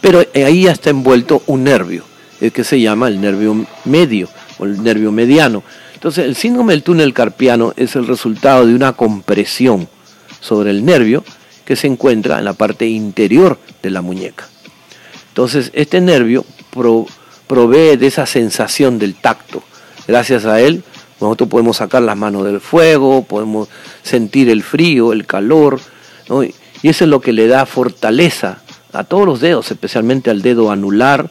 Pero 0.01 0.21
eh, 0.33 0.45
ahí 0.45 0.63
ya 0.63 0.71
está 0.71 0.89
envuelto 0.89 1.43
un 1.47 1.65
nervio, 1.65 2.03
el 2.41 2.51
que 2.51 2.63
se 2.63 2.79
llama 2.79 3.07
el 3.07 3.21
nervio 3.21 3.65
medio 3.85 4.29
o 4.57 4.65
el 4.65 4.81
nervio 4.81 5.11
mediano. 5.11 5.63
Entonces, 5.93 6.25
el 6.25 6.35
síndrome 6.35 6.73
del 6.73 6.83
túnel 6.83 7.13
carpiano 7.13 7.73
es 7.77 7.95
el 7.95 8.07
resultado 8.07 8.65
de 8.65 8.75
una 8.75 8.93
compresión 8.93 9.87
sobre 10.43 10.71
el 10.71 10.83
nervio 10.83 11.23
que 11.65 11.75
se 11.75 11.87
encuentra 11.87 12.37
en 12.37 12.45
la 12.45 12.53
parte 12.53 12.85
interior 12.85 13.57
de 13.81 13.89
la 13.89 14.01
muñeca. 14.01 14.47
Entonces, 15.29 15.71
este 15.73 16.01
nervio 16.01 16.45
provee 17.47 17.95
de 17.95 18.07
esa 18.07 18.25
sensación 18.25 18.99
del 18.99 19.15
tacto. 19.15 19.63
Gracias 20.07 20.45
a 20.45 20.59
él, 20.59 20.83
nosotros 21.21 21.49
podemos 21.49 21.77
sacar 21.77 22.01
las 22.01 22.17
manos 22.17 22.43
del 22.43 22.59
fuego, 22.59 23.23
podemos 23.23 23.69
sentir 24.03 24.49
el 24.49 24.61
frío, 24.61 25.13
el 25.13 25.25
calor, 25.25 25.79
y 26.81 26.87
eso 26.89 27.05
es 27.05 27.09
lo 27.09 27.21
que 27.21 27.31
le 27.31 27.47
da 27.47 27.65
fortaleza 27.65 28.59
a 28.91 29.05
todos 29.05 29.25
los 29.25 29.39
dedos, 29.39 29.71
especialmente 29.71 30.29
al 30.29 30.41
dedo 30.41 30.69
anular, 30.69 31.29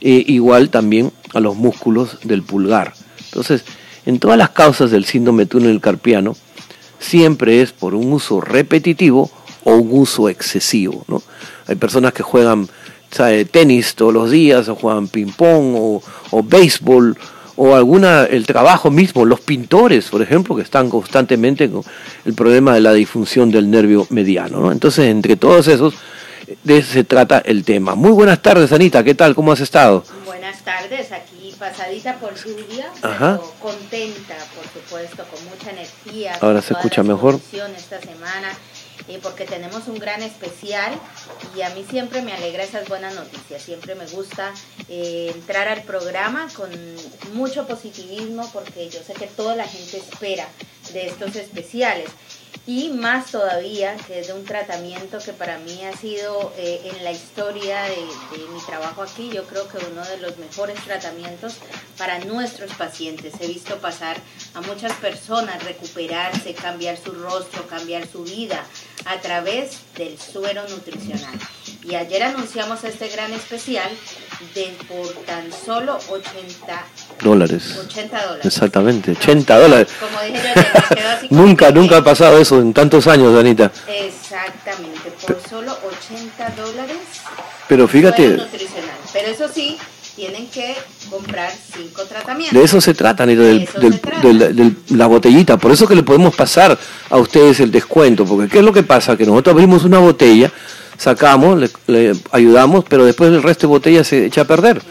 e 0.00 0.24
igual 0.26 0.70
también 0.70 1.12
a 1.34 1.40
los 1.40 1.56
músculos 1.56 2.18
del 2.24 2.42
pulgar. 2.42 2.94
Entonces, 3.26 3.64
en 4.06 4.18
todas 4.18 4.38
las 4.38 4.50
causas 4.50 4.90
del 4.90 5.04
síndrome 5.04 5.46
túnel 5.46 5.80
carpiano, 5.80 6.36
siempre 7.04 7.60
es 7.62 7.72
por 7.72 7.94
un 7.94 8.12
uso 8.12 8.40
repetitivo 8.40 9.30
o 9.64 9.74
un 9.74 10.00
uso 10.00 10.28
excesivo. 10.28 11.04
¿no? 11.08 11.22
Hay 11.66 11.76
personas 11.76 12.12
que 12.12 12.22
juegan 12.22 12.68
tenis 13.50 13.94
todos 13.94 14.12
los 14.12 14.30
días, 14.30 14.68
o 14.68 14.74
juegan 14.74 15.06
ping-pong 15.08 15.74
o, 15.76 16.02
o 16.30 16.42
béisbol, 16.42 17.16
o 17.56 17.74
alguna, 17.74 18.24
el 18.24 18.44
trabajo 18.46 18.90
mismo, 18.90 19.24
los 19.24 19.40
pintores, 19.40 20.08
por 20.08 20.20
ejemplo, 20.20 20.56
que 20.56 20.62
están 20.62 20.90
constantemente 20.90 21.70
con 21.70 21.82
el 22.24 22.34
problema 22.34 22.74
de 22.74 22.80
la 22.80 22.92
disfunción 22.92 23.50
del 23.50 23.70
nervio 23.70 24.06
mediano. 24.10 24.58
¿no? 24.58 24.72
Entonces, 24.72 25.06
entre 25.06 25.36
todos 25.36 25.68
esos, 25.68 25.94
de 26.64 26.78
eso 26.78 26.92
se 26.92 27.04
trata 27.04 27.38
el 27.38 27.62
tema. 27.62 27.94
Muy 27.94 28.10
buenas 28.10 28.42
tardes, 28.42 28.72
Anita, 28.72 29.04
¿qué 29.04 29.14
tal? 29.14 29.34
¿Cómo 29.36 29.52
has 29.52 29.60
estado? 29.60 30.04
Buenas 30.26 30.64
tardes, 30.64 31.12
aquí 31.12 31.43
pasadita 31.64 32.18
por 32.18 32.34
lluvia, 32.34 32.90
pero 33.00 33.54
contenta, 33.58 34.36
por 34.54 34.64
supuesto, 34.70 35.24
con 35.24 35.42
mucha 35.46 35.70
energía. 35.70 36.36
Ahora 36.42 36.60
se 36.60 36.74
escucha 36.74 37.02
mejor. 37.02 37.40
Esta 37.76 38.00
semana, 38.00 38.52
eh, 39.08 39.18
porque 39.22 39.46
tenemos 39.46 39.88
un 39.88 39.98
gran 39.98 40.22
especial 40.22 40.92
y 41.56 41.62
a 41.62 41.70
mí 41.70 41.86
siempre 41.88 42.20
me 42.20 42.34
alegra 42.34 42.64
esas 42.64 42.86
buenas 42.86 43.14
noticias. 43.14 43.62
Siempre 43.62 43.94
me 43.94 44.06
gusta 44.06 44.52
eh, 44.90 45.32
entrar 45.34 45.68
al 45.68 45.82
programa 45.84 46.48
con 46.54 46.70
mucho 47.32 47.66
positivismo 47.66 48.48
porque 48.52 48.90
yo 48.90 49.00
sé 49.02 49.14
que 49.14 49.26
toda 49.26 49.56
la 49.56 49.66
gente 49.66 49.96
espera 49.96 50.46
de 50.92 51.06
estos 51.06 51.34
especiales 51.34 52.10
y 52.66 52.88
más 52.90 53.30
todavía 53.30 53.96
que 54.06 54.20
es 54.20 54.28
de 54.28 54.32
un 54.32 54.44
tratamiento 54.44 55.18
que 55.18 55.32
para 55.32 55.58
mí 55.58 55.84
ha 55.84 55.96
sido 55.96 56.52
eh, 56.56 56.92
en 56.94 57.04
la 57.04 57.12
historia 57.12 57.82
de, 57.82 57.96
mi 58.52 58.60
trabajo 58.66 59.02
aquí, 59.02 59.30
yo 59.30 59.44
creo 59.44 59.68
que 59.68 59.78
uno 59.90 60.04
de 60.04 60.18
los 60.18 60.38
mejores 60.38 60.82
tratamientos 60.84 61.56
para 61.98 62.18
nuestros 62.20 62.72
pacientes. 62.74 63.34
He 63.40 63.46
visto 63.46 63.76
pasar 63.78 64.16
a 64.54 64.60
muchas 64.62 64.92
personas 64.94 65.62
recuperarse, 65.64 66.54
cambiar 66.54 66.96
su 66.96 67.12
rostro, 67.12 67.66
cambiar 67.66 68.06
su 68.06 68.24
vida 68.24 68.64
a 69.04 69.20
través 69.20 69.80
del 69.96 70.18
suero 70.18 70.66
nutricional. 70.68 71.38
Y 71.82 71.96
ayer 71.96 72.22
anunciamos 72.22 72.82
este 72.84 73.08
gran 73.08 73.32
especial 73.32 73.90
de 74.54 74.74
por 74.88 75.08
tan 75.24 75.52
solo 75.52 75.98
80 76.08 76.84
dólares. 77.20 77.78
80 77.86 78.22
dólares. 78.22 78.46
Exactamente, 78.46 79.10
80 79.12 79.58
dólares. 79.58 79.88
Como 80.00 80.20
dije 80.22 80.52
yo, 80.54 80.96
quedó 80.96 81.08
así 81.08 81.26
nunca, 81.30 81.70
nunca 81.70 81.96
ha 81.98 82.04
pasado 82.04 82.38
eso 82.38 82.60
en 82.60 82.72
tantos 82.72 83.06
años, 83.06 83.34
Danita. 83.34 83.70
Exactamente, 83.86 85.12
por 85.26 85.40
solo 85.48 85.76
80 85.86 86.50
dólares. 86.56 86.96
Pero 87.68 87.88
fíjate. 87.88 88.38
Pero 89.12 89.28
eso 89.28 89.48
sí, 89.52 89.78
tienen 90.16 90.48
que 90.48 90.74
comprar 91.10 91.52
cinco 91.74 92.02
tratamientos. 92.02 92.58
De 92.58 92.64
eso 92.64 92.80
se 92.80 92.94
trata, 92.94 93.22
Anita, 93.22 93.42
de 93.42 94.74
la 94.90 95.06
botellita. 95.06 95.56
Por 95.56 95.72
eso 95.72 95.86
que 95.86 95.94
le 95.94 96.02
podemos 96.02 96.34
pasar 96.34 96.78
a 97.10 97.16
ustedes 97.16 97.60
el 97.60 97.70
descuento, 97.70 98.24
porque 98.24 98.48
¿qué 98.48 98.58
es 98.58 98.64
lo 98.64 98.72
que 98.72 98.82
pasa? 98.82 99.16
Que 99.16 99.26
nosotros 99.26 99.54
abrimos 99.54 99.84
una 99.84 99.98
botella 99.98 100.52
sacamos, 100.96 101.70
le, 101.86 102.14
ayudamos, 102.32 102.84
pero 102.88 103.04
después 103.04 103.30
el 103.30 103.42
resto 103.42 103.66
de 103.66 103.70
botella 103.70 104.04
se 104.04 104.26
echa 104.26 104.42
a 104.42 104.44
perder. 104.44 104.82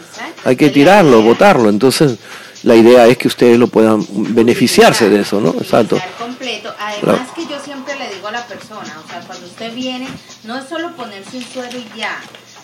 Hay 0.44 0.56
que 0.56 0.70
tirarlo, 0.70 1.22
botarlo. 1.22 1.68
Entonces, 1.68 2.18
la 2.64 2.74
idea 2.74 3.06
es 3.06 3.18
que 3.18 3.28
ustedes 3.28 3.58
lo 3.58 3.68
puedan 3.68 4.06
beneficiarse 4.34 5.08
de 5.10 5.20
eso, 5.20 5.40
¿no? 5.40 5.50
Exacto. 5.50 6.00
completo. 6.18 6.74
Además 6.78 7.28
que 7.34 7.46
yo 7.46 7.60
siempre 7.62 7.94
le 7.96 8.12
digo 8.14 8.28
a 8.28 8.32
la 8.32 8.46
persona, 8.46 9.02
o 9.04 9.08
sea, 9.08 9.20
cuando 9.20 9.46
usted 9.46 9.74
viene, 9.74 10.08
no 10.44 10.56
es 10.56 10.68
solo 10.68 10.96
ponerse 10.96 11.36
un 11.36 11.44
suero 11.44 11.78
y 11.78 11.98
ya, 11.98 12.18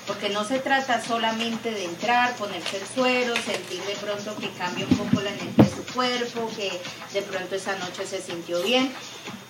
porque 0.07 0.31
no 0.31 0.45
se 0.45 0.59
trata 0.59 1.05
solamente 1.05 1.71
de 1.71 1.85
entrar, 1.85 2.35
ponerse 2.37 2.79
el 2.79 2.87
suero, 2.95 3.35
sentir 3.37 3.81
de 3.83 3.95
pronto 4.01 4.35
que 4.41 4.49
cambia 4.59 4.87
un 4.91 4.97
poco 4.97 5.23
la 5.23 5.31
energía 5.31 5.65
de 5.65 5.71
su 5.71 5.93
cuerpo, 5.93 6.51
que 6.57 6.73
de 7.13 7.23
pronto 7.23 7.55
esa 7.55 7.77
noche 7.77 8.07
se 8.07 8.23
sintió 8.23 8.63
bien 8.63 8.91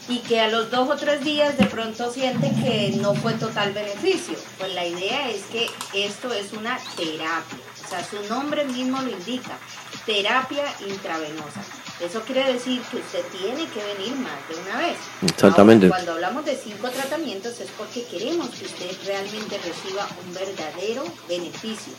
y 0.09 0.19
que 0.19 0.41
a 0.41 0.49
los 0.49 0.71
dos 0.71 0.91
o 0.91 0.97
tres 0.97 1.23
días 1.23 1.57
de 1.57 1.67
pronto 1.67 2.12
siente 2.12 2.50
que 2.62 2.95
no 3.00 3.15
fue 3.15 3.35
total 3.35 3.73
beneficio. 3.73 4.37
Pues 4.59 4.75
la 4.75 4.85
idea 4.85 5.31
es 5.31 5.43
que 5.53 5.69
esto 5.95 6.33
es 6.33 6.53
una 6.53 6.79
terapia, 6.97 7.59
o 7.85 7.89
sea, 7.89 8.05
su 8.05 8.23
nombre 8.29 8.65
mismo 8.65 9.01
lo 9.01 9.11
indica, 9.11 9.59
terapia 10.07 10.65
intravenosa. 10.87 11.61
Eso 12.01 12.23
quiere 12.23 12.51
decir 12.53 12.81
que 12.91 12.97
usted 12.97 13.23
tiene 13.39 13.67
que 13.69 13.83
venir 13.95 14.17
más 14.17 14.49
de 14.49 14.57
una 14.63 14.79
vez. 14.79 14.97
Exactamente. 15.23 15.89
cuando 15.89 16.13
hablamos 16.13 16.45
de 16.47 16.57
cinco 16.57 16.89
tratamientos 16.89 17.61
es 17.61 17.71
porque 17.77 18.05
queremos 18.05 18.49
que 18.51 18.65
usted 18.65 18.91
realmente 19.05 19.59
reciba 19.59 20.09
un 20.25 20.35
verdadero 20.35 21.05
beneficio. 21.29 21.93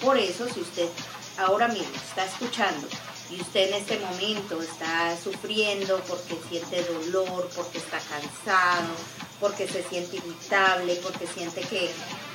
Por 0.00 0.16
eso, 0.16 0.46
si 0.48 0.60
usted 0.60 0.88
ahora 1.36 1.68
mismo 1.68 1.94
está 1.96 2.24
escuchando 2.24 2.86
y 3.30 3.40
usted 3.40 3.68
en 3.68 3.74
este 3.74 3.98
momento 3.98 4.60
está 4.60 5.16
sufriendo 5.22 6.00
porque 6.08 6.36
siente 6.48 6.82
dolor, 6.84 7.48
porque 7.54 7.78
está 7.78 7.98
cansado, 7.98 8.88
porque 9.38 9.68
se 9.68 9.82
siente 9.84 10.16
irritable, 10.16 10.96
porque 10.96 11.26
siente 11.26 11.60
que, 11.62 11.90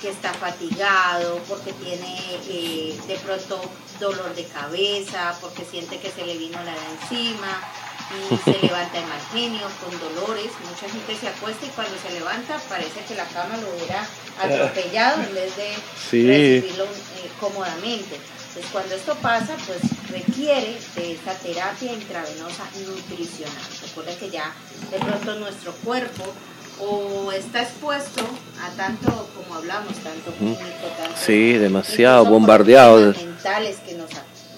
está 0.07 0.31
fatigado, 0.35 1.39
porque 1.49 1.73
tiene 1.73 2.15
eh, 2.47 2.95
de 3.07 3.15
pronto 3.15 3.59
dolor 3.99 4.35
de 4.35 4.45
cabeza, 4.45 5.37
porque 5.41 5.65
siente 5.65 5.99
que 5.99 6.11
se 6.11 6.25
le 6.25 6.37
vino 6.37 6.57
la 6.63 6.73
de 6.73 6.85
encima 7.01 7.61
y 8.11 8.37
se 8.43 8.59
levanta 8.59 8.99
en 8.99 9.09
mal 9.09 9.21
genio, 9.31 9.67
con 9.81 9.99
dolores. 9.99 10.51
Mucha 10.69 10.91
gente 10.91 11.15
se 11.15 11.27
acuesta 11.27 11.65
y 11.65 11.69
cuando 11.69 11.95
se 11.97 12.11
levanta 12.11 12.59
parece 12.69 13.01
que 13.07 13.15
la 13.15 13.25
cama 13.25 13.57
lo 13.57 13.69
hubiera 13.75 14.07
atropellado 14.41 15.23
en 15.23 15.33
vez 15.33 15.55
de 15.55 15.75
recibirlo 15.75 16.85
eh, 16.85 17.29
cómodamente. 17.39 18.19
Entonces, 18.55 18.71
cuando 18.71 18.95
esto 18.95 19.15
pasa, 19.15 19.55
pues 19.67 19.81
requiere 20.09 20.79
de 20.95 21.13
esta 21.13 21.33
terapia 21.33 21.91
intravenosa 21.91 22.63
nutricional. 22.87 23.63
Recuerden 23.81 24.17
que 24.17 24.29
ya 24.29 24.53
de 24.91 24.97
pronto 24.97 25.35
nuestro 25.35 25.73
cuerpo 25.83 26.23
o 26.79 27.31
está 27.31 27.63
expuesto 27.63 28.23
a 28.61 28.69
tanto, 28.75 29.29
como 29.35 29.55
hablamos, 29.55 29.93
tanto 29.95 30.33
químico, 30.37 30.61
tanto... 30.97 31.15
Sí, 31.17 31.53
demasiado 31.53 32.25
bombardeado. 32.25 33.13
Mentales 33.13 33.77
que 33.85 33.95
nos, 33.95 34.09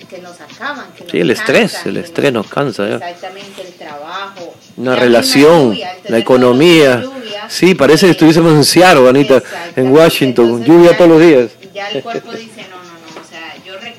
que 0.07 0.17
nos 0.19 0.39
acaban. 0.41 0.91
Que 0.93 1.09
sí, 1.09 1.19
el 1.19 1.31
estrés, 1.31 1.85
el 1.85 1.97
estrés 1.97 2.33
nos 2.33 2.47
cansa. 2.47 2.87
Exactamente, 2.95 3.61
el 3.61 3.73
trabajo. 3.73 4.55
Una 4.77 4.95
relación, 4.95 5.77
la 6.07 6.17
economía. 6.17 7.03
sí, 7.49 7.75
parece 7.75 8.07
que 8.07 8.11
estuviésemos 8.13 8.53
en 8.53 8.63
Seattle, 8.63 9.09
Anita, 9.09 9.41
en 9.75 9.91
Washington, 9.91 10.63
lluvia 10.63 10.97
todos 10.97 11.11
los 11.11 11.21
días. 11.21 11.51
Ya 11.73 11.89
el 11.89 12.01
cuerpo 12.01 12.31
dice, 12.31 12.65
no, 12.69 12.77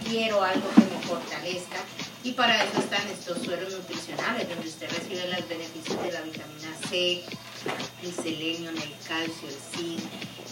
quiero 0.08 0.42
algo 0.42 0.68
que 0.74 0.80
me 0.80 1.06
fortalezca 1.06 1.78
y 2.24 2.32
para 2.32 2.64
eso 2.64 2.78
están 2.78 3.06
estos 3.08 3.38
sueros 3.44 3.72
nutricionales 3.72 4.48
donde 4.48 4.68
usted 4.68 4.88
recibe 4.90 5.28
los 5.28 5.48
beneficios 5.48 6.02
de 6.02 6.12
la 6.12 6.20
vitamina 6.22 6.74
C, 6.88 7.22
el 8.08 8.14
selenio, 8.14 8.70
el 8.70 8.76
calcio, 9.06 9.48
el 9.48 9.78
zinc, 9.78 10.00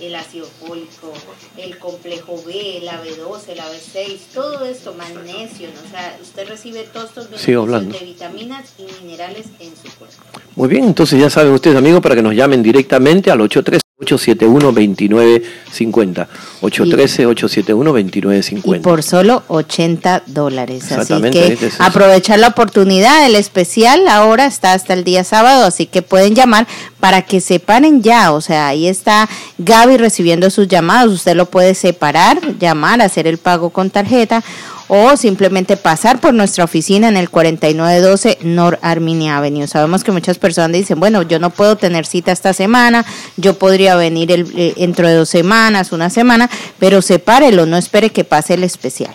el 0.01 0.15
ácido 0.15 0.47
fólico, 0.47 1.13
el 1.57 1.79
complejo 1.79 2.43
B, 2.47 2.81
la 2.83 3.03
B12, 3.03 3.55
la 3.55 3.65
B6, 3.71 4.19
todo 4.35 4.65
esto, 4.67 4.95
magnesio, 4.95 5.69
o 5.69 5.91
sea, 5.91 6.19
usted 6.21 6.49
recibe 6.49 6.83
todos 6.93 7.09
estos 7.09 7.31
beneficios 7.31 8.01
de 8.01 8.05
vitaminas 8.05 8.75
y 8.79 9.05
minerales 9.05 9.47
en 9.59 9.75
su 9.77 9.91
cuerpo. 9.97 10.17
Muy 10.55 10.69
bien, 10.69 10.85
entonces 10.85 11.19
ya 11.21 11.31
saben 11.31 11.53
ustedes 11.53 11.77
amigos 11.77 12.01
para 12.01 12.15
que 12.15 12.23
nos 12.23 12.35
llamen 12.35 12.63
directamente 12.63 13.31
al 13.31 13.41
83 13.41 13.86
871-2950. 14.07 16.29
813-871-2950. 16.63 18.77
Y 18.77 18.81
por 18.81 19.03
solo 19.03 19.43
80 19.49 20.23
dólares. 20.27 20.91
Así 20.93 21.21
que 21.31 21.59
aprovechar 21.79 22.39
la 22.39 22.49
oportunidad. 22.49 23.27
El 23.27 23.35
especial 23.35 24.09
ahora 24.09 24.47
está 24.47 24.73
hasta 24.73 24.95
el 24.95 25.05
día 25.05 25.25
sábado, 25.25 25.65
así 25.65 25.85
que 25.87 26.01
pueden 26.03 26.35
llamar 26.35 26.67
para 27.01 27.23
que 27.23 27.41
separen 27.41 28.03
ya. 28.03 28.33
O 28.33 28.41
sea, 28.41 28.69
ahí 28.69 28.89
está 28.89 29.29
Gaby 29.59 29.99
recibiendo 29.99 30.49
sus 30.51 30.69
llamadas. 30.69 31.09
Usted 31.09 31.35
lo 31.35 31.47
puede 31.47 31.75
separar, 31.75 32.39
llamar, 32.59 33.03
hacer 33.03 33.27
el 33.27 33.39
pago 33.39 33.71
con 33.71 33.91
tarjeta 33.91 34.45
o 34.89 35.17
simplemente 35.17 35.77
pasar 35.77 36.21
por 36.21 36.35
nuestra 36.35 36.65
oficina 36.65 37.09
en 37.09 37.17
el 37.17 37.31
4912 37.31 38.39
North 38.43 38.79
Arminia 38.83 39.37
Avenue. 39.37 39.67
Sabemos 39.67 40.05
que 40.05 40.13
muchas 40.13 40.39
personas 40.39 40.73
dicen, 40.73 41.01
bueno, 41.01 41.23
yo 41.23 41.39
no 41.39 41.51
puedo 41.51 41.77
tener 41.77 42.07
cita 42.07 42.33
esta 42.33 42.53
semana, 42.53 43.05
yo 43.37 43.55
podría 43.59 43.97
venir 43.97 44.31
el, 44.33 44.53
eh, 44.57 44.75
dentro 44.77 45.09
de 45.09 45.15
dos 45.15 45.29
semanas, 45.29 45.93
una 45.93 46.11
semana, 46.11 46.49
pero 46.79 47.03
sepárelo, 47.03 47.67
no 47.67 47.77
espere 47.77 48.11
que 48.11 48.25
pase 48.25 48.55
el 48.55 48.65
especial. 48.65 49.15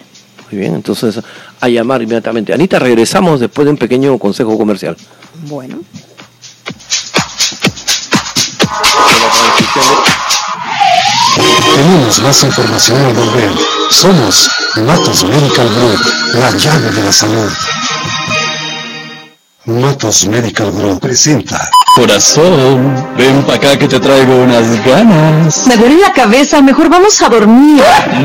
Muy 0.51 0.59
bien, 0.59 0.75
entonces 0.75 1.19
a 1.61 1.67
llamar 1.69 2.01
inmediatamente. 2.01 2.53
Anita, 2.53 2.77
regresamos 2.79 3.39
después 3.39 3.65
de 3.65 3.71
un 3.71 3.77
pequeño 3.77 4.17
consejo 4.17 4.57
comercial. 4.57 4.97
Bueno. 5.47 5.79
Tenemos 11.75 12.21
más 12.21 12.43
información 12.43 13.01
al 13.01 13.13
volver. 13.13 13.51
Somos 13.89 14.49
Matos 14.77 15.25
Medical 15.25 15.67
Group, 15.69 15.99
la 16.33 16.49
llave 16.51 16.91
de 16.91 17.03
la 17.03 17.11
salud. 17.11 17.51
Matos 19.65 20.25
Medical 20.25 20.71
Group 20.71 21.01
presenta 21.01 21.69
Corazón, 21.95 22.93
ven 23.17 23.43
pa' 23.43 23.55
acá 23.55 23.77
que 23.77 23.87
te 23.87 23.99
traigo 23.99 24.37
unas 24.37 24.65
ganas. 24.85 25.67
Me 25.67 25.75
duele 25.75 25.99
la 25.99 26.13
cabeza, 26.13 26.61
mejor 26.61 26.87
vamos 26.89 27.21
a 27.21 27.27
dormir. 27.27 27.83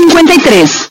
53. 0.09 0.90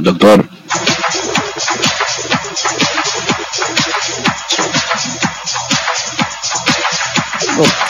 Doctor. 0.00 0.53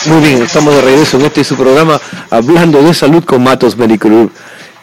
Muy 0.07 0.21
bien, 0.21 0.43
estamos 0.43 0.75
de 0.75 0.81
regreso 0.81 1.17
en 1.17 1.25
este 1.25 1.43
su 1.43 1.55
programa 1.55 1.99
hablando 2.29 2.81
de 2.81 2.93
salud 2.93 3.23
con 3.23 3.41
Matos 3.41 3.75
Medical 3.75 4.11
Group. 4.11 4.31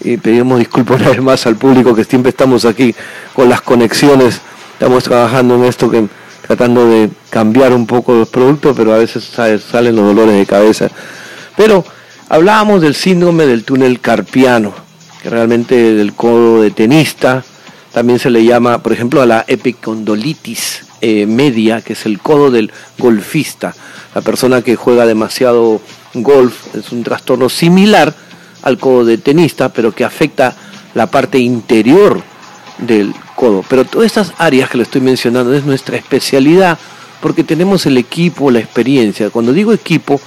Y 0.01 0.17
pedimos 0.17 0.59
disculpas 0.59 1.01
una 1.01 1.11
vez 1.11 1.23
más 1.23 1.47
al 1.47 1.55
público 1.55 1.95
que 1.95 2.03
siempre 2.03 2.31
estamos 2.31 2.65
aquí 2.65 2.93
con 3.33 3.49
las 3.49 3.61
conexiones. 3.61 4.41
Estamos 4.73 5.05
trabajando 5.05 5.55
en 5.55 5.65
esto, 5.65 5.89
que, 5.89 6.09
tratando 6.45 6.89
de 6.89 7.09
cambiar 7.31 7.73
un 7.73 7.87
poco 7.87 8.15
los 8.15 8.29
productos, 8.29 8.75
pero 8.77 8.93
a 8.93 8.99
veces 8.99 9.23
salen 9.25 9.95
los 9.95 10.07
dolores 10.07 10.35
de 10.35 10.45
cabeza. 10.45 10.91
Pero 11.57 11.85
hablábamos 12.29 12.81
del 12.81 12.97
síndrome 12.97 13.47
del 13.47 13.63
túnel 13.63 14.01
carpiano, 14.01 14.75
que 15.23 15.31
realmente 15.31 15.95
del 15.95 16.15
codo 16.15 16.63
de 16.63 16.73
tenista, 16.73 17.45
también 17.93 18.19
se 18.19 18.31
le 18.31 18.45
llama, 18.45 18.83
por 18.83 18.93
ejemplo, 18.93 19.23
a 19.23 19.27
la 19.27 19.45
epicondolitis 19.47 20.83
eh, 21.05 21.27
media, 21.27 21.81
que 21.81 21.95
es 21.95 22.07
el 22.07 22.21
codo 22.21 22.53
del 22.53 22.73
golfista. 22.97 23.75
La 24.15 24.21
persona 24.21 24.63
que 24.63 24.77
juega 24.77 25.05
demasiado 25.05 25.81
golf 26.15 26.75
es 26.77 26.93
un 26.93 27.03
trastorno 27.03 27.49
similar 27.49 28.15
al 28.63 28.79
codo 28.79 29.05
de 29.05 29.19
tenista, 29.19 29.73
pero 29.73 29.93
que 29.93 30.05
afecta 30.05 30.55
la 30.95 31.09
parte 31.09 31.39
interior 31.39 32.23
del 32.79 33.13
codo. 33.35 33.65
Pero 33.69 33.85
todas 33.85 34.07
estas 34.07 34.33
áreas 34.39 34.71
que 34.71 34.77
le 34.77 34.85
estoy 34.85 35.01
mencionando 35.01 35.53
es 35.53 35.65
nuestra 35.65 35.97
especialidad, 35.97 36.79
porque 37.21 37.43
tenemos 37.43 37.85
el 37.87 37.99
equipo, 37.99 38.53
la 38.53 38.61
experiencia. 38.61 39.31
Cuando 39.31 39.53
digo 39.53 39.73
equipo, 39.73 40.21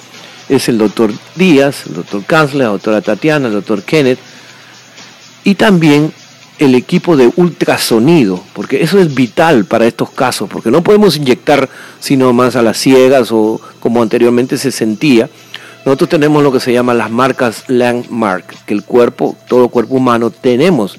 es 0.49 0.67
el 0.67 0.77
doctor 0.77 1.13
Díaz, 1.35 1.85
el 1.87 1.93
doctor 1.95 2.23
Kanzler, 2.25 2.65
la 2.65 2.71
doctora 2.71 3.01
Tatiana, 3.01 3.47
el 3.47 3.53
doctor 3.53 3.81
Kenneth, 3.83 4.19
y 5.45 5.55
también 5.55 6.11
el 6.59 6.75
equipo 6.75 7.17
de 7.17 7.31
ultrasonido, 7.35 8.41
porque 8.53 8.81
eso 8.81 8.99
es 8.99 9.13
vital 9.13 9.65
para 9.65 9.87
estos 9.87 10.09
casos, 10.09 10.49
porque 10.49 10.71
no 10.71 10.83
podemos 10.83 11.17
inyectar 11.17 11.69
sino 11.99 12.31
más 12.33 12.55
a 12.55 12.61
las 12.61 12.77
ciegas 12.77 13.31
o 13.31 13.59
como 13.79 14.01
anteriormente 14.01 14.57
se 14.57 14.71
sentía. 14.71 15.29
Nosotros 15.85 16.09
tenemos 16.09 16.41
lo 16.41 16.51
que 16.51 16.59
se 16.59 16.73
llama 16.73 16.93
las 16.93 17.11
marcas 17.11 17.65
landmark, 17.67 18.65
que 18.65 18.73
el 18.73 18.83
cuerpo, 18.83 19.37
todo 19.47 19.69
cuerpo 19.69 19.95
humano 19.95 20.31
tenemos. 20.31 20.97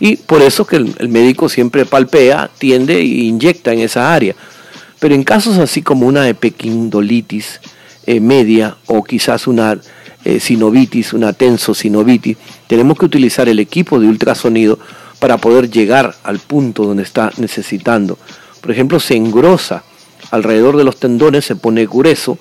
Y 0.00 0.16
por 0.16 0.40
eso 0.40 0.66
que 0.66 0.76
el, 0.76 1.08
médico 1.08 1.48
siempre 1.48 1.84
palpea, 1.84 2.50
tiende 2.58 2.98
e 2.98 3.04
inyecta 3.04 3.72
en 3.72 3.80
esa 3.80 4.14
área. 4.14 4.34
Pero 4.98 5.14
en 5.14 5.22
casos 5.22 5.58
así 5.58 5.82
como 5.82 6.06
una 6.06 6.28
epicondilitis 6.28 7.60
eh, 8.06 8.20
media 8.20 8.76
o 8.86 9.04
quizás 9.04 9.46
una 9.46 9.78
eh, 10.24 10.40
sinovitis, 10.40 11.12
una 11.12 11.32
tensosinovitis, 11.32 12.36
tenemos 12.66 12.98
que 12.98 13.06
utilizar 13.06 13.48
el 13.48 13.58
equipo 13.58 13.98
de 13.98 14.08
ultrasonido 14.08 14.78
para 15.18 15.38
poder 15.38 15.70
llegar 15.70 16.14
al 16.24 16.38
punto 16.38 16.84
donde 16.84 17.02
está 17.02 17.32
necesitando. 17.36 18.18
Por 18.60 18.70
ejemplo, 18.70 19.00
se 19.00 19.16
engrosa 19.16 19.84
alrededor 20.30 20.76
de 20.76 20.84
los 20.84 20.98
tendones, 20.98 21.44
se 21.44 21.56
pone 21.56 21.86
grueso 21.86 22.38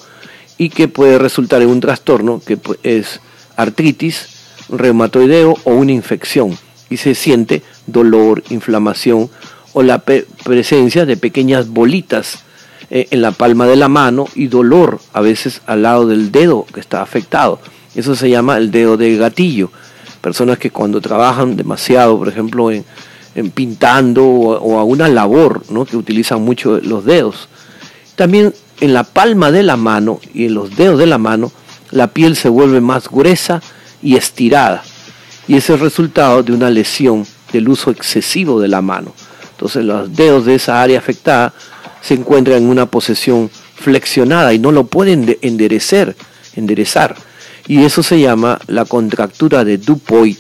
y 0.58 0.70
que 0.70 0.88
puede 0.88 1.18
resultar 1.18 1.62
en 1.62 1.70
un 1.70 1.80
trastorno 1.80 2.42
que 2.46 2.58
es 2.84 3.20
artritis, 3.56 4.28
reumatoideo 4.70 5.58
o 5.64 5.72
una 5.74 5.92
infección 5.92 6.58
y 6.90 6.98
se 6.98 7.16
siente 7.16 7.64
dolor, 7.88 8.44
inflamación 8.50 9.30
o 9.74 9.84
la 9.84 10.00
presencia 10.00 11.06
de 11.06 11.18
pequeñas 11.18 11.70
bolitas 11.70 12.44
eh, 12.94 13.08
en 13.12 13.22
la 13.22 13.32
palma 13.32 13.66
de 13.68 13.78
la 13.78 13.88
mano 13.88 14.28
y 14.36 14.48
dolor 14.48 15.00
a 15.14 15.22
veces 15.22 15.62
al 15.66 15.84
lado 15.84 16.08
del 16.08 16.30
dedo 16.30 16.66
que 16.74 16.82
está 16.82 17.02
afectado. 17.02 17.62
Eso 17.96 18.18
se 18.18 18.30
llama 18.30 18.58
el 18.58 18.70
dedo 18.70 18.98
de 18.98 19.16
gatillo. 19.16 19.72
personas 20.20 20.58
que 20.58 20.72
cuando 20.72 21.00
trabajan 21.00 21.56
demasiado, 21.56 22.18
por 22.18 22.28
ejemplo, 22.28 22.70
en, 22.70 22.84
pintando 23.54 24.26
o, 24.26 24.78
a 24.78 24.84
una 24.84 25.08
labor, 25.08 25.64
¿no? 25.70 25.86
que 25.86 25.96
utilizan 25.96 26.42
mucho 26.42 26.82
los 26.82 27.06
dedos. 27.06 27.48
También 28.18 28.54
en 28.82 28.94
la 28.94 29.06
palma 29.06 29.52
de 29.52 29.64
la 29.64 29.78
mano 29.78 30.20
y 30.34 30.48
en 30.48 30.54
los 30.54 30.76
dedos 30.76 31.00
de 31.00 31.08
la 31.08 31.18
mano, 31.18 31.50
la 31.92 32.08
piel 32.08 32.36
se 32.36 32.50
vuelve 32.50 32.82
más 32.82 33.08
gruesa 33.08 33.62
y 34.02 34.18
estirada. 34.18 34.84
Y 35.48 35.56
ese 35.56 35.74
es 35.74 35.80
el 35.80 35.86
resultado 35.86 36.44
de 36.44 36.52
una 36.52 36.70
lesión 36.70 37.26
del 37.54 37.70
uso 37.70 37.90
excesivo 37.90 38.60
de 38.60 38.68
la 38.68 38.82
mano. 38.82 39.14
Entonces 39.52 39.86
los 39.86 40.14
dedos 40.14 40.46
de 40.46 40.56
esa 40.56 40.82
área 40.82 41.00
afectada 41.00 41.54
se 42.02 42.16
encuentran 42.16 42.58
en 42.58 42.70
una 42.70 42.86
posición 42.88 43.50
flexionada 43.76 44.54
y 44.54 44.60
no 44.60 44.72
lo 44.72 44.86
pueden 44.86 45.38
enderecer, 45.42 46.16
enderezar. 46.56 47.16
Y 47.68 47.84
eso 47.84 48.04
se 48.04 48.20
llama 48.20 48.60
la 48.68 48.86
contractura 48.86 49.64
de 49.64 49.78
Dupoit. 49.78 50.38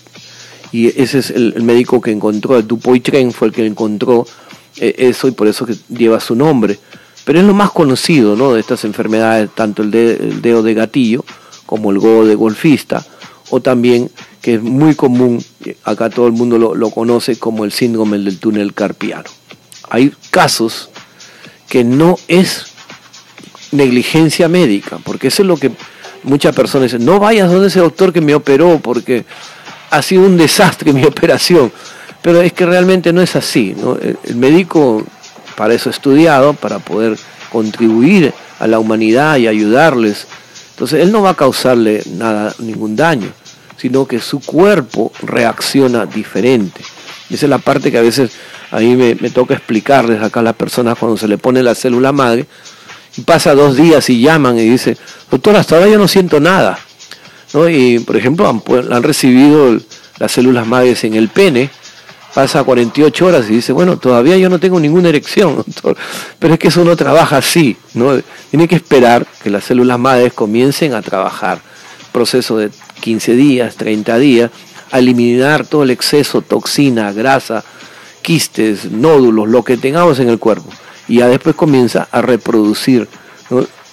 Y 0.71 0.88
ese 1.02 1.19
es 1.19 1.30
el, 1.32 1.62
médico 1.63 2.02
que 2.02 2.12
encontró, 2.12 2.58
el 2.58 2.67
Dupoit-Tren 2.67 3.32
fue 3.32 3.50
el 3.50 3.54
que 3.54 3.65
encontró 3.65 4.26
eh, 4.78 4.95
eso 4.97 5.28
y 5.28 5.32
por 5.32 5.47
eso 5.47 5.65
que 5.65 5.76
lleva 5.89 6.19
su 6.19 6.36
nombre. 6.36 6.80
Pero 7.26 7.39
es 7.39 7.45
lo 7.45 7.54
más 7.54 7.71
conocido 7.71 8.36
¿no? 8.36 8.54
de 8.54 8.62
estas 8.62 8.84
enfermedades, 8.86 9.50
tanto 9.54 9.84
el, 9.84 9.91
dedo 9.91 10.63
de 10.63 10.74
gatillo 10.74 11.24
como 11.65 11.91
el 11.91 12.00
godo 12.00 12.26
de 12.26 12.36
golfista, 12.36 13.06
o 13.50 13.62
también 13.62 14.10
que 14.41 14.56
es 14.56 14.62
muy 14.62 14.95
común, 14.95 15.43
acá 15.84 16.10
todo 16.10 16.26
el 16.28 16.34
mundo 16.34 16.58
lo, 16.58 16.74
lo 16.74 16.89
conoce 16.89 17.38
como 17.38 17.63
el 17.63 17.71
síndrome 17.71 18.17
del 18.17 18.39
túnel 18.39 18.74
carpiano. 18.74 19.30
Hay 19.89 20.13
casos 20.32 20.89
que 21.71 21.86
no 21.86 22.19
es 22.27 22.65
negligencia 23.71 24.49
médica, 24.49 24.97
porque 25.05 25.29
eso 25.29 25.41
es 25.41 25.47
lo 25.47 25.55
que 25.55 25.71
muchas 26.23 26.53
personas 26.53 26.91
dicen, 26.91 27.05
no 27.05 27.17
vayas 27.17 27.49
donde 27.49 27.69
ese 27.69 27.79
doctor 27.79 28.12
que 28.12 28.19
me 28.19 28.36
operó 28.36 28.77
porque 28.79 29.23
ha 29.89 30.01
sido 30.01 30.23
un 30.23 30.36
desastre 30.36 30.91
mi 30.91 31.05
operación. 31.05 31.71
Pero 32.21 32.41
es 32.41 32.51
que 32.51 32.65
realmente 32.65 33.13
no 33.13 33.21
es 33.21 33.38
así. 33.38 33.73
El, 34.25 34.36
médico 34.36 35.05
para 35.55 35.73
eso 35.73 35.89
estudiado, 35.89 36.53
para 36.53 36.79
poder 36.79 37.17
contribuir 37.49 38.34
a 38.60 38.67
la 38.67 38.77
humanidad 38.77 39.38
y 39.38 39.47
ayudarles. 39.47 40.27
Entonces 40.71 40.99
él 40.99 41.10
no 41.10 41.21
va 41.21 41.29
a 41.29 41.36
causarle 41.36 42.03
nada, 42.17 42.53
ningún 42.60 42.97
daño, 42.97 43.29
sino 43.81 44.05
que 44.05 44.19
su 44.19 44.41
cuerpo 44.41 45.11
reacciona 45.23 46.05
diferente. 46.05 46.81
esa 47.31 47.45
es 47.47 47.49
la 47.49 47.57
parte 47.57 47.91
que 47.91 47.97
a 47.97 48.03
veces 48.03 48.31
a 48.69 48.79
mí 48.79 48.95
me, 48.95 49.15
toca 49.31 49.55
explicarles 49.55 50.21
acá 50.21 50.41
a 50.41 50.43
las 50.43 50.53
personas 50.53 50.99
cuando 50.99 51.17
se 51.17 51.27
le 51.27 51.39
pone 51.39 51.63
la 51.63 51.73
célula 51.73 52.11
madre 52.11 52.45
y 53.17 53.21
pasa 53.21 53.55
dos 53.55 53.75
días 53.75 54.07
y 54.11 54.21
llaman 54.21 54.59
y 54.59 54.69
dice, 54.69 54.97
doctor, 55.31 55.55
hasta 55.55 55.77
ahora 55.77 55.89
yo 55.89 55.97
no 55.97 56.07
siento 56.07 56.39
nada. 56.39 56.77
¿No? 57.53 57.67
Y, 57.67 57.97
por 57.99 58.15
ejemplo, 58.15 58.47
han, 58.47 58.61
han 58.93 59.01
recibido 59.01 59.75
las 60.19 60.31
células 60.31 60.67
madres 60.67 61.03
en 61.03 61.15
el 61.15 61.29
pene, 61.29 61.71
pasa 62.35 62.63
48 62.63 63.25
horas 63.25 63.49
y 63.49 63.53
dice, 63.53 63.73
bueno, 63.73 63.97
todavía 63.97 64.37
yo 64.37 64.47
no 64.47 64.59
tengo 64.59 64.79
ninguna 64.79 65.09
erección, 65.09 65.55
doctor. 65.65 65.97
Pero 66.37 66.53
es 66.53 66.59
que 66.59 66.67
eso 66.67 66.85
no 66.85 66.95
trabaja 66.95 67.37
así, 67.37 67.75
¿no? 67.95 68.21
Tiene 68.51 68.67
que 68.67 68.75
esperar 68.75 69.25
que 69.41 69.49
las 69.49 69.63
células 69.63 69.97
madres 69.97 70.33
comiencen 70.33 70.93
a 70.93 71.01
trabajar. 71.01 71.59
Proceso 72.11 72.57
de 72.57 72.69
15 73.01 73.35
días, 73.35 73.75
30 73.75 74.17
días, 74.17 74.51
a 74.91 74.99
eliminar 74.99 75.67
todo 75.67 75.83
el 75.83 75.89
exceso, 75.89 76.41
toxina, 76.41 77.11
grasa, 77.11 77.65
quistes, 78.21 78.89
nódulos, 78.89 79.49
lo 79.49 79.63
que 79.63 79.75
tengamos 79.75 80.19
en 80.19 80.29
el 80.29 80.39
cuerpo 80.39 80.69
y 81.11 81.17
ya 81.17 81.27
después 81.27 81.55
comienza 81.57 82.07
a 82.09 82.21
reproducir 82.21 83.07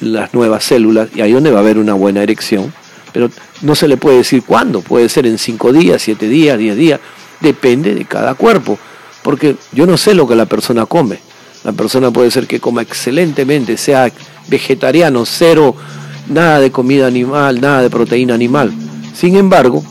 las 0.00 0.32
nuevas 0.34 0.62
células 0.62 1.08
y 1.14 1.20
ahí 1.20 1.32
donde 1.32 1.50
va 1.50 1.58
a 1.58 1.62
haber 1.62 1.78
una 1.78 1.94
buena 1.94 2.22
erección. 2.22 2.72
Pero 3.12 3.28
no 3.62 3.74
se 3.74 3.88
le 3.88 3.96
puede 3.96 4.18
decir 4.18 4.44
cuándo, 4.44 4.82
puede 4.82 5.08
ser 5.08 5.26
en 5.26 5.38
cinco 5.38 5.72
días, 5.72 6.00
siete 6.02 6.28
días, 6.28 6.56
diez 6.58 6.76
días, 6.76 7.00
depende 7.40 7.94
de 7.94 8.04
cada 8.04 8.34
cuerpo, 8.34 8.78
porque 9.24 9.56
yo 9.72 9.84
no 9.84 9.96
sé 9.96 10.14
lo 10.14 10.28
que 10.28 10.36
la 10.36 10.46
persona 10.46 10.86
come. 10.86 11.18
La 11.64 11.72
persona 11.72 12.12
puede 12.12 12.30
ser 12.30 12.46
que 12.46 12.60
coma 12.60 12.82
excelentemente, 12.82 13.76
sea 13.76 14.12
vegetariano, 14.46 15.26
cero, 15.26 15.74
nada 16.28 16.60
de 16.60 16.70
comida 16.70 17.08
animal, 17.08 17.60
nada 17.60 17.82
de 17.82 17.90
proteína 17.90 18.34
animal. 18.34 18.72
Sin 19.18 19.34
embargo, 19.34 19.82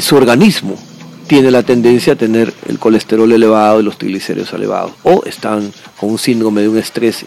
su 0.00 0.16
organismo 0.16 0.78
tiene 1.26 1.50
la 1.50 1.62
tendencia 1.62 2.14
a 2.14 2.16
tener 2.16 2.54
el 2.68 2.78
colesterol 2.78 3.30
elevado 3.30 3.80
y 3.80 3.82
los 3.82 3.98
triglicéridos 3.98 4.54
elevados, 4.54 4.92
o 5.02 5.22
están 5.26 5.70
con 6.00 6.12
un 6.12 6.18
síndrome 6.18 6.62
de 6.62 6.70
un 6.70 6.78
estrés 6.78 7.26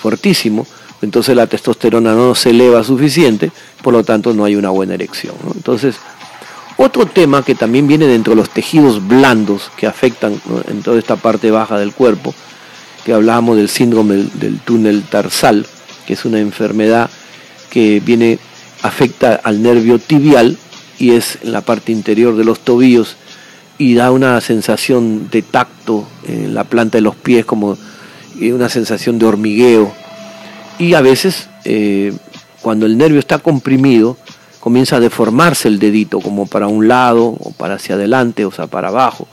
fuertísimo, 0.00 0.64
entonces 1.02 1.34
la 1.34 1.48
testosterona 1.48 2.14
no 2.14 2.36
se 2.36 2.50
eleva 2.50 2.84
suficiente, 2.84 3.50
por 3.82 3.92
lo 3.92 4.04
tanto 4.04 4.32
no 4.32 4.44
hay 4.44 4.54
una 4.54 4.70
buena 4.70 4.94
erección. 4.94 5.34
Entonces, 5.56 5.96
otro 6.76 7.06
tema 7.06 7.44
que 7.44 7.56
también 7.56 7.88
viene 7.88 8.06
dentro 8.06 8.34
de 8.34 8.36
los 8.36 8.50
tejidos 8.50 9.04
blandos 9.04 9.72
que 9.76 9.88
afectan 9.88 10.40
en 10.68 10.82
toda 10.82 11.00
esta 11.00 11.16
parte 11.16 11.50
baja 11.50 11.80
del 11.80 11.92
cuerpo, 11.92 12.32
que 13.04 13.12
hablábamos 13.12 13.56
del 13.56 13.68
síndrome 13.68 14.28
del, 14.34 14.60
túnel 14.60 15.02
tarsal, 15.02 15.66
que 16.06 16.12
es 16.12 16.24
una 16.24 16.38
enfermedad 16.38 17.10
que 17.70 17.98
viene 17.98 18.38
afecta 18.82 19.34
al 19.34 19.62
nervio 19.62 19.98
tibial 19.98 20.56
y 20.98 21.12
es 21.12 21.38
en 21.42 21.52
la 21.52 21.62
parte 21.62 21.92
interior 21.92 22.36
de 22.36 22.44
los 22.44 22.60
tobillos 22.60 23.16
y 23.78 23.94
da 23.94 24.10
una 24.10 24.40
sensación 24.42 25.30
de 25.30 25.42
tacto 25.42 26.06
en 26.28 26.54
la 26.54 26.64
planta 26.64 26.98
de 26.98 27.02
los 27.02 27.16
pies, 27.16 27.46
como 27.46 27.78
una 28.40 28.68
sensación 28.68 29.18
de 29.18 29.26
hormigueo. 29.26 29.92
Y 30.78 30.92
a 30.94 31.00
veces, 31.00 31.48
eh, 31.64 32.12
cuando 32.60 32.84
el 32.84 32.98
nervio 32.98 33.18
está 33.18 33.38
comprimido, 33.38 34.18
comienza 34.60 34.96
a 34.96 35.00
deformarse 35.00 35.68
el 35.68 35.78
dedito, 35.78 36.20
como 36.20 36.46
para 36.46 36.66
un 36.66 36.88
lado, 36.88 37.24
o 37.24 37.52
para 37.56 37.74
hacia 37.76 37.94
adelante, 37.94 38.44
o 38.44 38.52
sea, 38.52 38.66
para 38.66 38.88
abajo. 38.88 39.26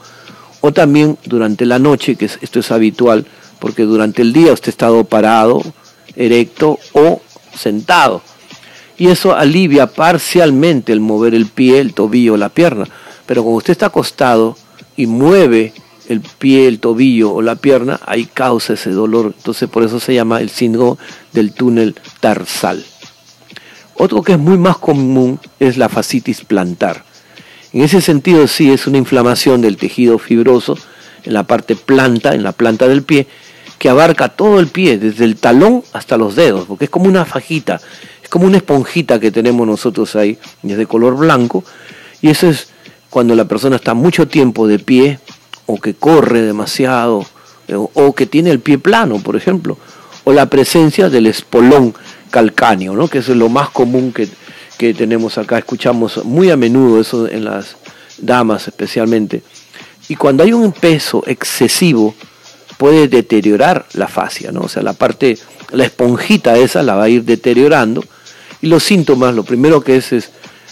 O 0.62 0.72
también 0.72 1.18
durante 1.26 1.66
la 1.66 1.78
noche, 1.78 2.16
que 2.16 2.24
esto 2.24 2.60
es 2.60 2.70
habitual, 2.70 3.26
porque 3.58 3.82
durante 3.82 4.22
el 4.22 4.32
día 4.32 4.52
usted 4.52 4.68
ha 4.68 4.70
estado 4.70 5.04
parado, 5.04 5.62
erecto 6.16 6.78
o 6.92 7.20
sentado. 7.54 8.22
Y 8.98 9.08
eso 9.08 9.34
alivia 9.34 9.86
parcialmente 9.86 10.92
el 10.92 11.00
mover 11.00 11.34
el 11.34 11.46
pie, 11.46 11.78
el 11.78 11.94
tobillo, 11.94 12.36
la 12.36 12.48
pierna 12.48 12.86
pero 13.28 13.42
cuando 13.42 13.58
usted 13.58 13.72
está 13.72 13.86
acostado 13.86 14.56
y 14.96 15.06
mueve 15.06 15.74
el 16.08 16.22
pie, 16.22 16.66
el 16.66 16.80
tobillo 16.80 17.30
o 17.30 17.42
la 17.42 17.56
pierna, 17.56 18.00
ahí 18.06 18.24
causa 18.24 18.72
ese 18.72 18.90
dolor. 18.90 19.34
Entonces 19.36 19.68
por 19.68 19.84
eso 19.84 20.00
se 20.00 20.14
llama 20.14 20.40
el 20.40 20.48
síndrome 20.48 20.96
del 21.34 21.52
túnel 21.52 21.94
tarsal. 22.20 22.82
Otro 23.92 24.22
que 24.22 24.32
es 24.32 24.38
muy 24.38 24.56
más 24.56 24.78
común 24.78 25.38
es 25.60 25.76
la 25.76 25.90
fascitis 25.90 26.42
plantar. 26.42 27.04
En 27.74 27.82
ese 27.82 28.00
sentido 28.00 28.48
sí 28.48 28.72
es 28.72 28.86
una 28.86 28.96
inflamación 28.96 29.60
del 29.60 29.76
tejido 29.76 30.18
fibroso 30.18 30.78
en 31.24 31.34
la 31.34 31.42
parte 31.42 31.76
planta, 31.76 32.34
en 32.34 32.42
la 32.42 32.52
planta 32.52 32.88
del 32.88 33.02
pie, 33.02 33.26
que 33.78 33.90
abarca 33.90 34.30
todo 34.30 34.58
el 34.58 34.68
pie, 34.68 34.96
desde 34.96 35.26
el 35.26 35.36
talón 35.36 35.84
hasta 35.92 36.16
los 36.16 36.34
dedos, 36.34 36.64
porque 36.66 36.86
es 36.86 36.90
como 36.90 37.10
una 37.10 37.26
fajita, 37.26 37.78
como 38.28 38.46
una 38.46 38.58
esponjita 38.58 39.18
que 39.18 39.30
tenemos 39.30 39.66
nosotros 39.66 40.16
ahí, 40.16 40.38
y 40.62 40.72
es 40.72 40.78
de 40.78 40.86
color 40.86 41.16
blanco, 41.16 41.64
y 42.20 42.30
eso 42.30 42.48
es 42.48 42.68
cuando 43.10 43.34
la 43.34 43.46
persona 43.46 43.76
está 43.76 43.94
mucho 43.94 44.28
tiempo 44.28 44.66
de 44.66 44.78
pie 44.78 45.18
o 45.66 45.78
que 45.78 45.94
corre 45.94 46.42
demasiado 46.42 47.24
o, 47.74 48.14
que 48.14 48.26
tiene 48.26 48.50
el 48.50 48.60
pie 48.60 48.78
plano, 48.78 49.18
por 49.18 49.36
ejemplo, 49.36 49.76
o 50.24 50.32
la 50.32 50.46
presencia 50.46 51.10
del 51.10 51.26
espolón 51.26 51.94
calcáneo, 52.30 52.94
¿no? 52.94 53.08
que 53.08 53.18
es 53.18 53.28
lo 53.28 53.48
más 53.48 53.70
común 53.70 54.12
que, 54.12 54.28
que 54.78 54.94
tenemos 54.94 55.36
acá, 55.38 55.58
escuchamos 55.58 56.24
muy 56.24 56.50
a 56.50 56.56
menudo 56.56 57.00
eso 57.00 57.28
en 57.28 57.44
las 57.44 57.76
damas 58.18 58.68
especialmente. 58.68 59.42
Y 60.08 60.16
cuando 60.16 60.42
hay 60.42 60.52
un 60.52 60.72
peso 60.72 61.22
excesivo, 61.26 62.14
puede 62.78 63.08
deteriorar 63.08 63.84
la 63.92 64.08
fascia, 64.08 64.52
¿no? 64.52 64.62
O 64.62 64.68
sea, 64.68 64.82
la 64.82 64.94
parte, 64.94 65.36
la 65.72 65.84
esponjita 65.84 66.56
esa 66.56 66.82
la 66.82 66.94
va 66.94 67.04
a 67.04 67.08
ir 67.10 67.24
deteriorando. 67.24 68.02
Y 68.60 68.66
los 68.66 68.82
síntomas, 68.82 69.34
lo 69.34 69.44
primero 69.44 69.80
que 69.82 69.96
es 69.96 70.12
es 70.12 70.30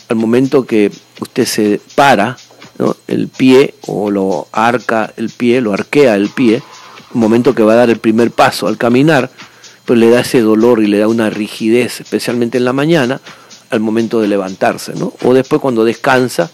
al 0.09 0.17
momento 0.17 0.67
que 0.67 0.91
usted 1.21 1.45
se 1.47 1.81
para 1.95 2.37
el 3.09 3.29
pie 3.29 3.75
o 3.87 4.11
lo 4.11 4.49
arca 4.53 5.13
el 5.17 5.31
pie, 5.31 5.61
lo 5.61 5.73
arquea 5.73 6.15
el 6.15 6.29
pie, 6.29 6.63
un 7.15 7.21
momento 7.21 7.55
que 7.55 7.63
va 7.63 7.73
a 7.73 7.77
dar 7.77 7.91
el 7.91 7.99
primer 7.99 8.31
paso 8.31 8.67
al 8.67 8.77
caminar, 8.77 9.31
pues 9.85 9.99
le 9.99 10.11
da 10.11 10.21
ese 10.21 10.41
dolor 10.41 10.83
y 10.83 10.87
le 10.87 10.99
da 10.99 11.09
una 11.09 11.31
rigidez, 11.31 12.01
especialmente 12.01 12.59
en 12.59 12.65
la 12.65 12.73
mañana, 12.73 13.21
al 13.71 13.81
momento 13.81 14.21
de 14.21 14.29
levantarse, 14.29 14.95
¿no? 14.95 15.13
O 15.25 15.33
después 15.33 15.61
cuando 15.61 15.85
descansa, 15.85 16.51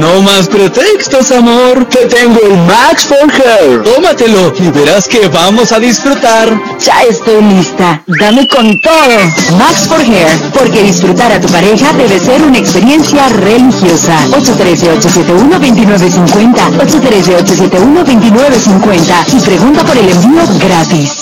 No 0.00 0.20
más 0.20 0.46
pretextos, 0.48 1.30
amor. 1.30 1.86
Te 1.88 2.04
tengo 2.06 2.38
el 2.44 2.58
Max 2.66 3.06
for 3.06 3.32
Hair. 3.32 3.82
Tómatelo 3.82 4.52
y 4.58 4.68
verás 4.72 5.08
que 5.08 5.26
vamos 5.28 5.72
a 5.72 5.78
disfrutar. 5.78 6.54
Ya 6.84 7.02
estoy 7.04 7.40
lista. 7.40 8.02
Dame 8.20 8.46
con 8.48 8.78
todo. 8.80 9.18
Max 9.56 9.88
for 9.88 10.00
Hair, 10.00 10.28
porque 10.52 10.82
disfrutar 10.82 11.32
a 11.32 11.40
tu 11.40 11.48
pareja 11.48 11.92
debe 11.94 12.18
ser 12.18 12.42
una 12.42 12.58
experiencia 12.58 13.26
religiosa. 13.28 14.18
813-871-2950. 14.32 16.76
813-871-2950. 16.76 19.34
Y 19.34 19.40
pregunta 19.40 19.82
por 19.84 19.96
el 19.96 20.10
envío 20.10 20.42
gratis. 20.58 21.21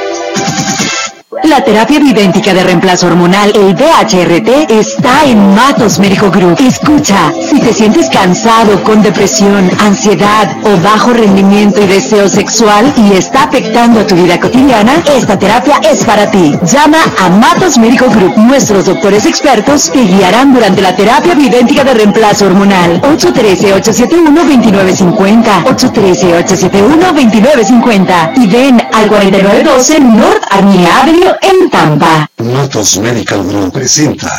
La 1.43 1.63
terapia 1.63 1.99
bidéntica 1.99 2.53
de 2.53 2.63
reemplazo 2.63 3.07
hormonal, 3.07 3.51
el 3.55 3.75
DHRT, 3.75 4.69
está 4.69 5.23
en 5.25 5.55
Matos 5.55 5.97
Médico 5.97 6.29
Group. 6.29 6.59
Escucha, 6.61 7.33
si 7.49 7.59
te 7.59 7.73
sientes 7.73 8.07
cansado, 8.09 8.83
con 8.83 9.01
depresión, 9.01 9.67
ansiedad 9.79 10.55
o 10.63 10.77
bajo 10.81 11.13
rendimiento 11.13 11.81
y 11.81 11.87
deseo 11.87 12.29
sexual 12.29 12.93
y 12.95 13.13
está 13.13 13.45
afectando 13.45 14.01
a 14.01 14.07
tu 14.07 14.13
vida 14.15 14.39
cotidiana, 14.39 15.01
esta 15.15 15.39
terapia 15.39 15.79
es 15.91 16.05
para 16.05 16.29
ti. 16.29 16.55
Llama 16.63 16.99
a 17.19 17.29
Matos 17.29 17.79
Médico 17.79 18.07
Group. 18.09 18.37
Nuestros 18.37 18.85
doctores 18.85 19.25
expertos 19.25 19.89
te 19.91 20.03
guiarán 20.03 20.53
durante 20.53 20.81
la 20.81 20.95
terapia 20.95 21.33
bidéntica 21.33 21.83
de 21.83 21.95
reemplazo 21.95 22.45
hormonal. 22.45 23.01
813-871-2950. 23.01 25.63
813-871-2950. 25.65 28.33
Y 28.37 28.45
ven 28.47 28.79
al 28.93 29.07
4912 29.07 29.99
North 30.01 30.43
Avenue 30.51 31.30
en 31.41 31.69
Tampa. 31.69 32.29
Matos 32.37 32.97
Medical 32.97 33.43
Group 33.43 33.73
presenta. 33.73 34.31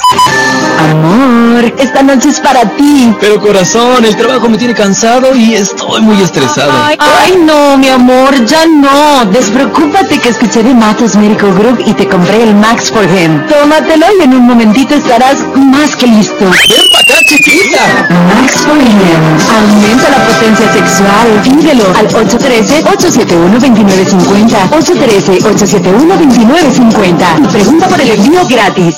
Amor, 0.90 1.72
esta 1.78 2.02
noche 2.02 2.31
es 2.31 2.40
para 2.40 2.62
ti. 2.76 3.14
Pero 3.20 3.40
corazón, 3.40 4.05
el 4.05 4.16
trabajo 4.16 4.48
me 4.48 4.59
tiene 4.59 4.74
cansado 4.74 5.35
y 5.35 5.55
estoy 5.55 6.00
muy 6.00 6.20
estresado. 6.20 6.72
Ay, 6.85 6.96
ay, 6.98 7.38
no, 7.44 7.78
mi 7.78 7.88
amor, 7.88 8.44
ya 8.44 8.66
no. 8.66 9.24
Despreocúpate 9.26 10.18
que 10.18 10.31
escuché 10.31 10.62
de 10.62 10.74
Matos 10.74 11.16
Medical 11.16 11.55
Group 11.55 11.83
y 11.87 11.94
te 11.94 12.09
compré 12.09 12.42
el 12.42 12.55
Max 12.55 12.90
for 12.90 13.05
Him. 13.05 13.46
Tómatelo 13.46 14.07
y 14.18 14.24
en 14.24 14.35
un 14.35 14.46
momentito 14.46 14.94
estarás 14.94 15.38
más 15.57 15.94
que 15.96 16.07
listo. 16.09 16.44
¡Ven 16.44 16.88
pa' 16.92 17.00
acá, 17.00 17.22
chiquita! 17.33 17.81
Max 18.29 18.66
Him. 18.66 19.01
Aumenta 19.49 20.11
la 20.11 20.21
potencia 20.27 20.68
sexual. 20.73 21.40
Pídelo 21.42 21.87
al 21.97 22.07
813-871-2950. 22.09 24.68
813-871-2950. 24.71 27.42
Y 27.42 27.47
pregunta 27.49 27.88
por 27.88 28.01
el 28.01 28.11
envío 28.11 28.47
gratis. 28.47 28.97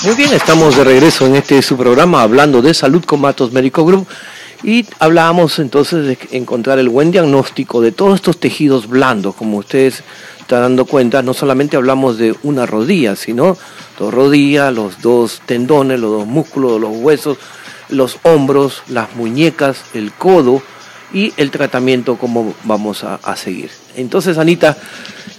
Muy 0.03 0.15
bien, 0.15 0.33
estamos 0.33 0.77
de 0.77 0.85
regreso 0.85 1.25
en 1.25 1.35
este 1.35 1.61
su 1.61 1.75
programa 1.75 2.21
hablando 2.21 2.61
de 2.61 2.73
salud 2.73 3.03
con 3.03 3.19
Matos 3.19 3.51
Médico 3.51 3.85
Group 3.85 4.07
y 4.63 4.85
hablábamos 4.99 5.59
entonces 5.59 6.05
de 6.05 6.17
encontrar 6.31 6.79
el 6.79 6.87
buen 6.89 7.11
diagnóstico 7.11 7.81
de 7.81 7.91
todos 7.91 8.15
estos 8.15 8.39
tejidos 8.39 8.87
blandos, 8.87 9.35
como 9.35 9.57
ustedes 9.57 10.03
están 10.45 10.61
dando 10.61 10.85
cuenta, 10.85 11.23
no 11.23 11.33
solamente 11.33 11.75
hablamos 11.75 12.19
de 12.19 12.35
una 12.43 12.67
rodilla, 12.67 13.15
sino 13.15 13.57
dos 13.97 14.13
rodillas, 14.13 14.71
los 14.71 15.01
dos 15.01 15.41
tendones, 15.47 15.99
los 15.99 16.11
dos 16.11 16.27
músculos, 16.27 16.79
los 16.79 16.91
huesos, 16.97 17.39
los 17.89 18.19
hombros, 18.21 18.83
las 18.87 19.15
muñecas, 19.15 19.81
el 19.95 20.11
codo 20.11 20.61
y 21.11 21.33
el 21.37 21.49
tratamiento 21.49 22.17
como 22.17 22.53
vamos 22.63 23.03
a, 23.03 23.15
a 23.15 23.35
seguir. 23.35 23.71
Entonces, 23.95 24.37
Anita, 24.37 24.77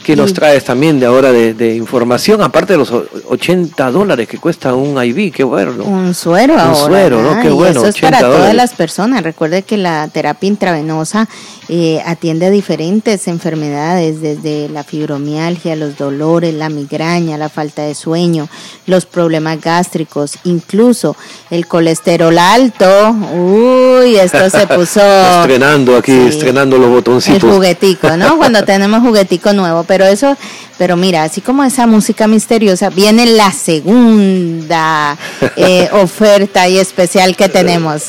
¿Qué 0.06 0.14
nos 0.14 0.32
traes 0.32 0.62
también 0.62 1.00
de 1.00 1.06
ahora 1.06 1.32
de, 1.32 1.74
información? 1.74 2.40
Aparte 2.40 2.74
de 2.74 2.78
los 2.78 2.92
80 2.92 3.90
dólares 3.90 4.28
que 4.28 4.38
cuesta 4.38 4.72
un 4.72 5.04
IV, 5.04 5.32
qué 5.32 5.42
bueno. 5.42 5.82
Un 5.82 6.14
suero 6.14 6.54
un 6.54 6.76
suero, 6.76 7.20
¿no? 7.20 7.42
Qué 7.42 7.50
bueno. 7.50 7.80
Eso 7.80 7.88
es 7.88 7.98
para 7.98 8.20
todas 8.20 8.54
las 8.54 8.72
personas. 8.74 9.24
Recuerde 9.24 9.64
que 9.64 9.76
la 9.76 10.06
terapia 10.06 10.46
intravenosa 10.46 11.28
eh, 11.68 12.00
atiende 12.06 12.46
a 12.46 12.50
diferentes 12.50 13.26
enfermedades, 13.26 14.20
desde 14.20 14.68
la 14.68 14.84
fibromialgia, 14.84 15.74
los 15.74 15.96
dolores, 15.96 16.54
la 16.54 16.68
migraña, 16.68 17.36
la 17.36 17.48
falta 17.48 17.82
de 17.82 17.94
sueño, 17.94 18.48
los 18.86 19.06
problemas 19.06 19.60
gástricos, 19.60 20.34
incluso 20.44 21.16
el 21.50 21.66
colesterol 21.66 22.38
alto. 22.38 23.10
Uy, 23.34 24.16
esto 24.16 24.48
se 24.48 24.66
puso... 24.74 25.00
estrenando 25.40 25.96
aquí, 25.96 26.12
estrenando 26.12 26.78
los 26.78 26.90
botoncitos. 26.90 27.42
El 27.42 27.50
juguetico, 27.50 28.16
¿no? 28.16 28.36
Cuando 28.38 28.64
tenemos 28.64 29.00
juguetico 29.00 29.52
nuevo. 29.52 29.84
Pero 29.84 30.04
eso, 30.04 30.36
pero 30.78 30.96
mira, 30.96 31.24
así 31.24 31.40
como 31.40 31.64
esa 31.64 31.86
música 31.86 32.26
misteriosa, 32.28 32.90
viene 32.90 33.26
la 33.26 33.50
segunda 33.52 35.16
eh, 35.56 35.88
oferta 35.92 36.68
y 36.68 36.78
especial 36.78 37.36
que 37.36 37.48
tenemos. 37.48 38.04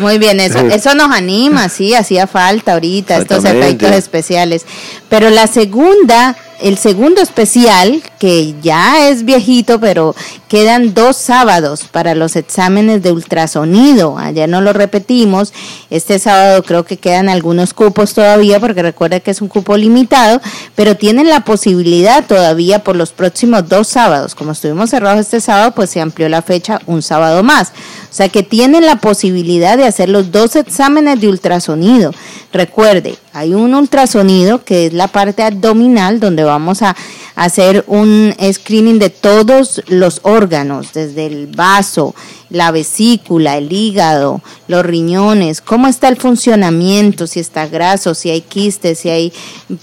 Muy 0.00 0.18
bien, 0.18 0.40
eso, 0.40 0.58
eso 0.68 0.94
nos 0.94 1.10
anima, 1.12 1.68
sí, 1.68 1.94
hacía 1.94 2.26
falta 2.26 2.72
ahorita 2.72 3.18
estos 3.18 3.44
efectos 3.44 3.90
especiales. 3.90 4.64
Pero 5.10 5.28
la 5.28 5.46
segunda 5.46 6.34
el 6.60 6.76
segundo 6.76 7.22
especial, 7.22 8.02
que 8.18 8.54
ya 8.60 9.08
es 9.08 9.24
viejito, 9.24 9.80
pero 9.80 10.14
quedan 10.48 10.92
dos 10.92 11.16
sábados 11.16 11.84
para 11.90 12.14
los 12.14 12.36
exámenes 12.36 13.02
de 13.02 13.12
ultrasonido. 13.12 14.18
Ayer 14.18 14.48
no 14.48 14.60
lo 14.60 14.72
repetimos. 14.72 15.52
Este 15.88 16.18
sábado 16.18 16.62
creo 16.62 16.84
que 16.84 16.98
quedan 16.98 17.28
algunos 17.28 17.72
cupos 17.72 18.12
todavía, 18.12 18.60
porque 18.60 18.82
recuerda 18.82 19.20
que 19.20 19.30
es 19.30 19.40
un 19.40 19.48
cupo 19.48 19.76
limitado, 19.76 20.40
pero 20.74 20.96
tienen 20.96 21.28
la 21.28 21.44
posibilidad 21.44 22.26
todavía 22.26 22.84
por 22.84 22.96
los 22.96 23.12
próximos 23.12 23.68
dos 23.68 23.88
sábados. 23.88 24.34
Como 24.34 24.52
estuvimos 24.52 24.90
cerrados 24.90 25.20
este 25.20 25.40
sábado, 25.40 25.72
pues 25.74 25.90
se 25.90 26.00
amplió 26.00 26.28
la 26.28 26.42
fecha 26.42 26.80
un 26.86 27.00
sábado 27.00 27.42
más. 27.42 27.68
O 28.10 28.12
sea 28.12 28.28
que 28.28 28.42
tienen 28.42 28.84
la 28.84 28.96
posibilidad 28.96 29.78
de 29.78 29.86
hacer 29.86 30.08
los 30.08 30.30
dos 30.30 30.56
exámenes 30.56 31.20
de 31.20 31.28
ultrasonido. 31.28 32.12
Recuerde, 32.52 33.16
hay 33.40 33.54
un 33.54 33.74
ultrasonido 33.74 34.64
que 34.64 34.84
es 34.84 34.92
la 34.92 35.08
parte 35.08 35.42
abdominal 35.42 36.20
donde 36.20 36.44
vamos 36.44 36.82
a 36.82 36.94
hacer 37.36 37.84
un 37.86 38.34
screening 38.52 38.98
de 38.98 39.08
todos 39.08 39.82
los 39.86 40.20
órganos, 40.24 40.92
desde 40.92 41.24
el 41.24 41.46
vaso, 41.46 42.14
la 42.50 42.70
vesícula, 42.70 43.56
el 43.56 43.72
hígado, 43.72 44.42
los 44.68 44.84
riñones, 44.84 45.62
cómo 45.62 45.88
está 45.88 46.08
el 46.08 46.16
funcionamiento, 46.16 47.26
si 47.26 47.40
está 47.40 47.66
graso, 47.66 48.14
si 48.14 48.28
hay 48.28 48.42
quistes, 48.42 48.98
si 48.98 49.08
hay 49.08 49.32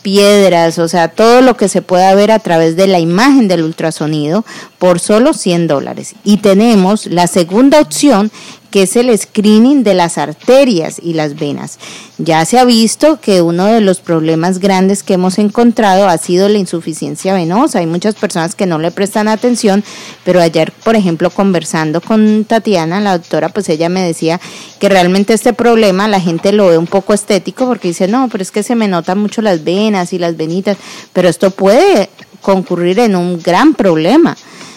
piedras, 0.04 0.78
o 0.78 0.88
sea, 0.88 1.08
todo 1.08 1.42
lo 1.42 1.58
que 1.58 1.68
se 1.68 1.82
pueda 1.82 2.14
ver 2.14 2.30
a 2.30 2.38
través 2.38 2.76
de 2.76 2.86
la 2.86 3.00
imagen 3.00 3.48
del 3.48 3.64
ultrasonido 3.64 4.46
por 4.78 5.00
solo 5.00 5.34
100 5.34 5.66
dólares. 5.66 6.14
Y 6.24 6.38
tenemos 6.38 7.08
la 7.08 7.26
segunda 7.26 7.82
opción 7.82 8.30
que 8.72 8.84
es 8.84 8.96
el 8.96 9.18
screening 9.18 9.84
de 9.84 9.94
las 9.94 10.18
arterias 10.18 11.00
y 11.02 11.14
las 11.14 11.38
venas. 11.40 11.80
Ya 12.18 12.44
se 12.46 12.58
ha 12.58 12.66
visto 12.66 13.20
que 13.22 13.42
uno 13.42 13.66
de 13.66 13.82
los 13.82 14.00
problemas 14.00 14.60
grandes 14.60 15.04
que 15.04 15.14
hemos 15.14 15.38
encontrado 15.38 16.08
ha 16.08 16.18
sido 16.18 16.50
la 16.50 16.58
insuficiencia 16.58 17.34
venosa. 17.34 17.80
Hay 17.80 17.86
muchas 17.86 18.16
personas 18.16 18.56
que 18.56 18.66
no 18.66 18.80
le 18.80 18.92
prestan 18.92 19.28
atención, 19.28 19.84
pero 20.24 20.42
ayer, 20.42 20.72
por 20.84 20.96
ejemplo, 20.96 21.30
conversando 21.30 22.02
con 22.02 22.46
Tatiana, 22.46 23.00
la 23.00 23.18
doctora, 23.18 23.50
pues 23.50 23.70
ella 23.70 23.90
me 23.90 24.02
decía 24.02 24.42
que 24.80 24.90
realmente 24.90 25.34
este 25.34 25.54
problema 25.54 26.08
la 26.08 26.20
gente 26.20 26.52
lo 26.52 26.68
ve 26.68 26.78
un 26.78 26.88
poco 26.88 27.14
estético 27.14 27.68
porque 27.68 27.90
dice, 27.90 28.08
no, 28.08 28.30
pero 28.30 28.42
es 28.42 28.52
que 28.52 28.64
se 28.64 28.76
me 28.76 28.88
notan 28.88 29.20
mucho 29.20 29.42
las 29.42 29.64
venas 29.64 30.12
y 30.14 30.20
las 30.20 30.38
venitas, 30.38 30.78
pero 31.14 31.30
esto 31.30 31.52
puede 31.52 32.10
concurrir 32.42 33.00
en 33.00 33.16
un 33.16 33.42
gran 33.42 33.74
problema. 33.74 34.36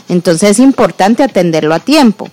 Entonces 0.09 0.51
es 0.51 0.59
importante 0.59 1.23
atenderlo 1.23 1.75
a 1.75 1.79
tiempo. 1.79 2.29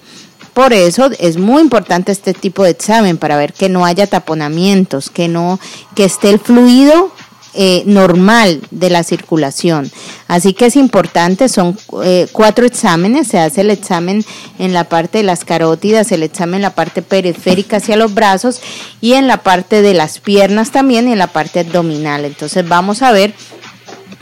Por 0.58 0.74
eso 0.74 1.12
es 1.20 1.38
muy 1.38 1.62
importante 1.62 2.12
este 2.12 2.34
tipo 2.34 2.64
de 2.64 2.72
examen 2.72 3.20
para 3.20 3.38
ver 3.38 3.54
que 3.54 3.70
no 3.70 3.86
haya 3.86 4.08
taponamientos, 4.08 5.12
que 5.12 5.28
no, 5.28 5.60
que 5.94 6.04
esté 6.04 6.32
el 6.32 6.40
fluido 6.40 7.12
eh, 7.54 7.84
normal 7.86 8.62
de 8.72 8.90
la 8.90 9.04
circulación. 9.04 9.92
Así 10.28 10.54
que 10.54 10.66
es 10.66 10.76
importante, 10.76 11.48
son 11.48 11.78
eh, 12.04 12.28
cuatro 12.32 12.66
exámenes, 12.66 13.28
se 13.28 13.38
hace 13.38 13.62
el 13.62 13.70
examen 13.70 14.26
en 14.58 14.74
la 14.74 14.86
parte 14.86 15.20
de 15.20 15.26
las 15.26 15.46
carótidas, 15.46 16.12
el 16.12 16.24
examen 16.24 16.56
en 16.56 16.62
la 16.64 16.74
parte 16.74 17.04
periférica 17.04 17.78
hacia 17.78 17.96
los 17.96 18.16
brazos 18.16 18.60
y 19.00 19.14
en 19.14 19.28
la 19.28 19.44
parte 19.44 19.84
de 19.84 19.94
las 19.94 20.18
piernas 20.18 20.72
también 20.72 21.08
y 21.08 21.12
en 21.12 21.20
la 21.20 21.28
parte 21.28 21.60
abdominal. 21.60 22.26
Entonces 22.26 22.68
vamos 22.68 23.04
a 23.04 23.12
ver 23.12 23.36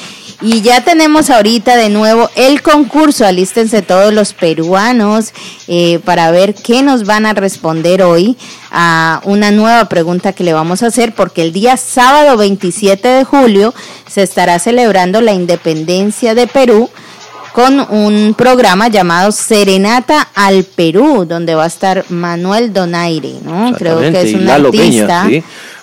Y 0.44 0.62
ya 0.62 0.84
tenemos 0.84 1.30
ahorita 1.30 1.78
de 1.78 1.90
nuevo 1.90 2.28
el 2.36 2.64
concurso. 2.64 3.28
Alístense 3.28 3.84
todos 3.84 4.12
los 4.12 4.34
peruanos 4.34 5.34
eh, 5.68 6.00
para 6.04 6.32
ver 6.32 6.56
qué 6.56 6.82
nos 6.82 7.06
van 7.06 7.28
a 7.28 7.34
responder 7.34 8.02
hoy 8.02 8.38
a 8.72 9.22
una 9.24 9.52
nueva 9.52 9.88
pregunta 9.88 10.34
que 10.34 10.44
le 10.44 10.54
vamos 10.54 10.82
a 10.82 10.88
hacer, 10.88 11.14
porque 11.14 11.44
el 11.44 11.54
día 11.54 11.78
sábado 11.78 12.38
27 12.38 13.08
de 13.08 13.24
julio 13.24 13.76
se 14.08 14.24
estará 14.24 14.58
celebrando 14.58 15.22
la 15.22 15.34
independencia 15.34 16.34
de 16.34 16.48
Perú 16.48 16.90
con 17.54 17.80
un 17.90 18.34
programa 18.38 18.88
llamado 18.88 19.32
Serenata 19.32 20.30
al 20.34 20.64
Perú, 20.64 21.26
donde 21.28 21.56
va 21.56 21.66
a 21.66 21.68
estar 21.68 22.06
Manuel 22.10 22.74
Donaire, 22.74 23.36
¿no? 23.44 23.74
Creo 23.78 24.00
que 24.00 24.22
es 24.22 24.34
un 24.34 24.50
artista 24.50 25.28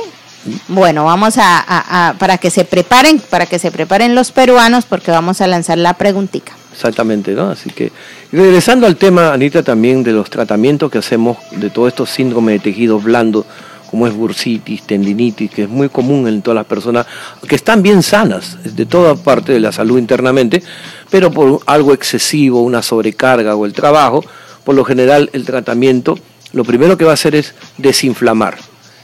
Bueno, 0.68 1.06
vamos 1.06 1.36
a, 1.38 2.16
para 2.20 2.38
que 2.38 2.52
se 2.52 2.66
preparen, 2.66 3.20
para 3.20 3.48
que 3.48 3.60
se 3.60 3.72
preparen 3.72 4.16
los 4.16 4.32
peruanos, 4.32 4.86
porque 4.86 5.12
vamos 5.12 5.42
a 5.42 5.48
lanzar 5.48 5.78
la 5.78 5.96
preguntita. 5.96 6.54
Exactamente, 6.76 7.32
¿no? 7.32 7.50
Así 7.50 7.70
que, 7.70 7.92
regresando 8.34 8.86
al 8.86 8.98
tema, 8.98 9.32
Anita, 9.32 9.64
también 9.64 10.04
de 10.04 10.12
los 10.12 10.30
tratamientos 10.30 10.92
que 10.92 10.98
hacemos 10.98 11.38
de 11.52 11.70
todo 11.70 11.88
estos 11.88 12.10
síndromes 12.10 12.56
de 12.56 12.72
tejidos 12.72 13.02
blandos, 13.02 13.46
como 13.90 14.08
es 14.08 14.14
bursitis, 14.14 14.84
tendinitis, 14.84 15.50
que 15.50 15.64
es 15.64 15.70
muy 15.70 15.88
común 15.88 16.28
en 16.28 16.42
todas 16.42 16.56
las 16.56 16.66
personas 16.66 17.06
que 17.48 17.56
están 17.56 17.82
bien 17.82 18.04
sanas 18.04 18.58
de 18.76 18.86
toda 18.86 19.16
parte 19.16 19.54
de 19.54 19.62
la 19.62 19.72
salud 19.72 19.98
internamente, 19.98 20.62
pero 21.10 21.32
por 21.32 21.62
algo 21.66 21.94
excesivo, 21.94 22.62
una 22.62 22.82
sobrecarga 22.82 23.56
o 23.56 23.66
el 23.66 23.72
trabajo, 23.72 24.22
por 24.66 24.76
lo 24.76 24.84
general 24.84 25.30
el 25.32 25.46
tratamiento 25.46 26.18
lo 26.52 26.64
primero 26.64 26.98
que 26.98 27.06
va 27.06 27.12
a 27.12 27.16
hacer 27.16 27.36
es 27.36 27.54
desinflamar 27.78 28.58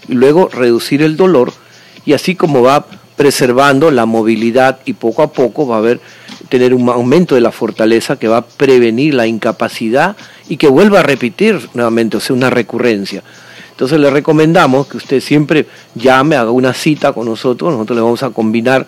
y 0.07 0.13
luego 0.13 0.49
reducir 0.49 1.01
el 1.01 1.17
dolor 1.17 1.53
y 2.05 2.13
así 2.13 2.35
como 2.35 2.61
va 2.63 2.85
preservando 3.15 3.91
la 3.91 4.05
movilidad 4.05 4.79
y 4.85 4.93
poco 4.93 5.21
a 5.21 5.31
poco 5.31 5.67
va 5.67 5.75
a 5.75 5.79
haber 5.79 5.99
tener 6.49 6.73
un 6.73 6.89
aumento 6.89 7.35
de 7.35 7.41
la 7.41 7.51
fortaleza 7.51 8.17
que 8.17 8.27
va 8.27 8.37
a 8.37 8.45
prevenir 8.45 9.13
la 9.13 9.27
incapacidad 9.27 10.15
y 10.49 10.57
que 10.57 10.67
vuelva 10.67 10.99
a 10.99 11.03
repetir 11.03 11.69
nuevamente, 11.73 12.17
o 12.17 12.19
sea, 12.19 12.35
una 12.35 12.49
recurrencia. 12.49 13.23
Entonces 13.71 13.99
le 13.99 14.09
recomendamos 14.09 14.87
que 14.87 14.97
usted 14.97 15.21
siempre 15.21 15.65
llame, 15.95 16.35
haga 16.35 16.51
una 16.51 16.73
cita 16.73 17.13
con 17.13 17.25
nosotros, 17.25 17.71
nosotros 17.71 17.95
le 17.95 18.03
vamos 18.03 18.23
a 18.23 18.29
combinar 18.29 18.87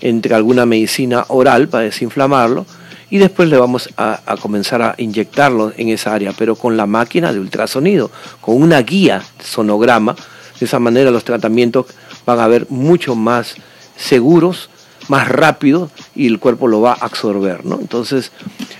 entre 0.00 0.34
alguna 0.34 0.66
medicina 0.66 1.24
oral 1.28 1.68
para 1.68 1.84
desinflamarlo 1.84 2.66
y 3.10 3.18
después 3.18 3.48
le 3.48 3.56
vamos 3.56 3.88
a, 3.96 4.20
comenzar 4.42 4.82
a 4.82 4.94
inyectarlo 4.98 5.72
en 5.76 5.88
esa 5.88 6.14
área, 6.14 6.32
pero 6.36 6.56
con 6.56 6.76
la 6.76 6.86
máquina 6.86 7.32
de 7.32 7.40
ultrasonido, 7.40 8.10
con 8.40 8.60
una 8.60 8.82
guía 8.82 9.22
sonograma. 9.42 10.16
De 10.58 10.66
esa 10.66 10.78
manera 10.78 11.10
los 11.10 11.24
tratamientos 11.24 11.86
van 12.26 12.40
a 12.40 12.48
ver 12.48 12.66
mucho 12.70 13.14
más 13.14 13.54
seguros, 13.96 14.68
más 15.08 15.28
rápido 15.28 15.90
y 16.14 16.26
el 16.26 16.38
cuerpo 16.38 16.68
lo 16.68 16.80
va 16.80 16.92
a 16.92 17.04
absorber. 17.04 17.64
¿no? 17.64 17.78
Entonces, 17.80 18.32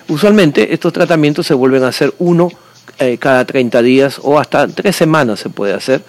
usualmente 0.08 0.72
estos 0.74 0.92
tratamientos 0.92 1.46
se 1.46 1.54
vuelven 1.54 1.84
a 1.84 1.88
hacer 1.88 2.14
uno 2.18 2.50
eh, 2.98 3.18
cada 3.18 3.44
30 3.44 3.82
días 3.82 4.20
o 4.22 4.38
hasta 4.38 4.68
tres 4.68 4.96
semanas 4.96 5.40
se 5.40 5.48
puede 5.48 5.74
hacer. 5.74 6.02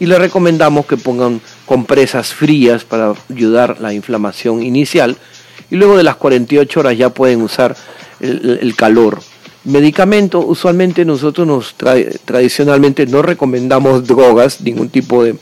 Y 0.00 0.06
le 0.06 0.18
recomendamos 0.18 0.86
que 0.86 0.96
pongan 0.96 1.40
compresas 1.66 2.34
frías 2.34 2.84
para 2.84 3.14
ayudar 3.30 3.80
la 3.80 3.94
inflamación 3.94 4.62
inicial. 4.62 5.16
Y 5.70 5.76
luego 5.76 5.96
de 5.96 6.02
las 6.02 6.16
48 6.16 6.80
horas 6.80 6.98
ya 6.98 7.10
pueden 7.10 7.42
usar 7.42 7.76
el, 8.20 8.74
calor. 8.76 9.20
Medicamento, 9.64 10.40
usualmente 10.40 11.04
nosotros 11.04 11.46
nos 11.46 11.74
tradicionalmente 12.24 13.06
no 13.06 13.22
recomendamos 13.22 14.06
drogas, 14.06 14.60
ningún 14.60 14.88
tipo 14.88 15.22
de 15.22 15.36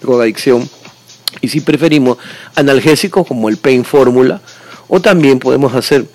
drogadicción. 0.00 0.68
Y 1.40 1.48
si 1.48 1.60
preferimos 1.60 2.18
analgésicos 2.54 3.26
como 3.26 3.48
el 3.48 3.58
Pain 3.58 3.84
Fórmula, 3.84 4.40
o 4.88 5.00
también 5.00 5.38
podemos 5.38 5.74
hacer 5.74 6.06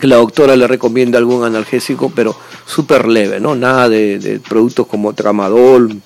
que 0.00 0.06
la 0.06 0.16
doctora 0.16 0.56
le 0.56 0.66
recomienda 0.66 1.18
algún 1.18 1.44
analgésico, 1.44 2.12
pero 2.14 2.36
súper 2.66 3.06
leve, 3.06 3.40
¿no? 3.40 3.54
Nada 3.54 3.88
de, 3.88 4.40
productos 4.48 4.86
como 4.86 5.12
tramadol 5.12 6.00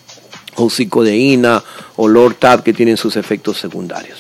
o 0.57 0.69
psicodeína 0.69 1.63
o 1.97 2.09
Lortab 2.09 2.63
que 2.63 2.73
tienen 2.73 2.97
sus 2.97 3.17
efectos 3.17 3.59
secundarios. 3.59 4.19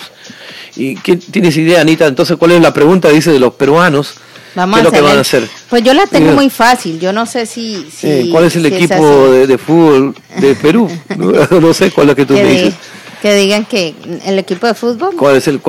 ¿Y 0.76 0.94
qué 0.96 1.16
tienes 1.16 1.57
idea, 1.57 1.80
Anita? 1.80 2.07
Entonces, 2.07 2.36
¿cuál 2.36 2.53
es 2.53 2.62
la 2.62 2.72
pregunta? 2.72 3.09
Dice 3.09 3.32
de 3.32 3.40
los 3.40 3.55
peruanos. 3.55 4.14
Vamos 4.55 4.76
¿Qué 4.76 4.80
es 4.80 4.84
lo 4.84 4.92
que 4.92 5.01
van 5.01 5.18
a 5.18 5.20
hacer? 5.20 5.49
Pues 5.68 5.82
yo 5.82 5.92
la 5.92 6.07
tengo 6.07 6.32
muy 6.32 6.51
fácil. 6.51 6.99
Yo 6.99 7.12
no 7.12 7.26
sé 7.26 7.46
si. 7.46 7.88
¿Cuál 8.30 8.44
es 8.44 8.57
el 8.57 8.66
equipo 8.66 9.30
de, 9.30 9.59
fútbol 9.59 10.14
de 10.40 10.55
Perú? 10.55 10.88
no, 11.16 11.74
sé 11.74 11.90
cuál 11.90 12.07
es 12.07 12.09
lo 12.12 12.16
que 12.16 12.26
tú 12.26 12.34
me 12.34 12.44
dices. 12.44 12.74
Que 13.22 13.34
digan 13.34 13.64
que 13.64 13.94
el 14.24 14.38
equipo 14.38 14.66
de 14.66 14.74
fútbol. 14.74 15.16
¿Cuál 15.16 15.36
es 15.36 15.48
el, 15.48 15.60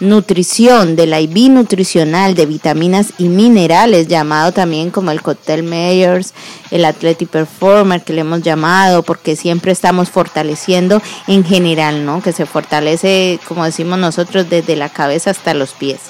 nutrición, 0.00 0.96
de 0.96 1.06
la 1.06 1.20
IV 1.20 1.50
nutricional 1.50 2.34
de 2.34 2.46
vitaminas 2.46 3.08
y 3.18 3.28
minerales, 3.28 4.08
llamado 4.08 4.52
también 4.52 4.90
como 4.90 5.10
el 5.10 5.22
Cocktail 5.22 5.62
Mayors, 5.62 6.34
el 6.70 6.84
Athletic 6.84 7.28
Performer, 7.28 8.02
que 8.02 8.12
le 8.12 8.20
hemos 8.20 8.42
llamado, 8.42 9.02
porque 9.02 9.36
siempre 9.36 9.72
estamos 9.72 10.10
fortaleciendo 10.10 11.00
en 11.26 11.44
general, 11.44 12.04
¿no? 12.04 12.22
Que 12.22 12.32
se 12.32 12.46
fortalece, 12.46 13.40
como 13.48 13.64
decimos 13.64 13.98
nosotros, 13.98 14.50
desde 14.50 14.76
la 14.76 14.88
cabeza 14.88 15.30
hasta 15.30 15.54
los 15.54 15.72
pies. 15.72 16.00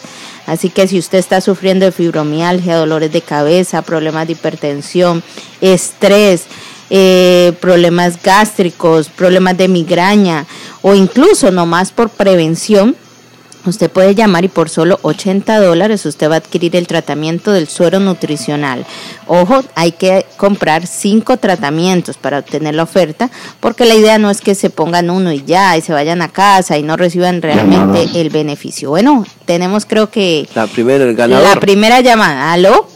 Así 0.47 0.71
que 0.71 0.87
si 0.87 0.99
usted 0.99 1.19
está 1.19 1.41
sufriendo 1.41 1.87
de 1.87 1.93
fibromialgia, 1.93 2.77
dolores 2.77 3.13
de 3.13 3.21
cabeza, 3.21 3.83
problemas 3.83 4.27
de 4.27 4.35
hipertensión, 4.35 5.23
estrés, 5.61 6.45
eh, 6.89 7.53
problemas 7.61 8.23
gástricos, 8.23 9.09
problemas 9.09 9.57
de 9.59 9.67
migraña 9.67 10.47
o 10.83 10.95
incluso 10.95 11.51
nomás 11.51 11.91
por 11.91 12.11
prevención, 12.11 12.95
Usted 13.67 13.91
puede 13.91 14.15
llamar 14.15 14.45
y 14.45 14.49
por 14.49 14.69
solo 14.69 14.99
80 15.03 15.61
dólares 15.61 16.07
usted 16.07 16.31
va 16.31 16.35
a 16.35 16.39
adquirir 16.39 16.77
el 16.77 16.87
tratamiento 16.87 17.53
del 17.53 17.69
suero 17.69 18.01
nutricional. 18.01 18.87
Ojo, 19.27 19.63
hay 19.75 19.93
que 19.93 20.27
comprar 20.37 20.87
cinco 20.87 21.37
tratamientos 21.37 22.17
para 22.17 22.39
obtener 22.39 22.75
la 22.75 22.85
oferta, 22.85 23.31
porque 23.61 23.85
la 23.85 23.95
idea 23.95 24.19
no 24.19 24.31
es 24.31 24.41
que 24.41 24.55
se 24.55 24.71
pongan 24.71 25.11
uno 25.11 25.33
y 25.33 25.45
ya 25.45 25.77
y 25.77 25.81
se 25.83 25.93
vayan 25.93 26.23
a 26.23 26.29
casa 26.29 26.79
y 26.79 26.83
no 26.83 26.97
reciban 26.97 27.43
realmente 27.43 28.21
el 28.21 28.31
beneficio. 28.31 28.91
Bueno, 28.91 29.25
tenemos 29.45 29.87
creo 29.87 30.11
que 30.11 30.49
la 30.55 30.67
primera 30.67 31.05
el 31.05 31.15
ganador. 31.15 31.55
La 31.55 31.61
primera 31.61 32.01
llamada. 32.01 32.53
¿Aló? 32.53 32.89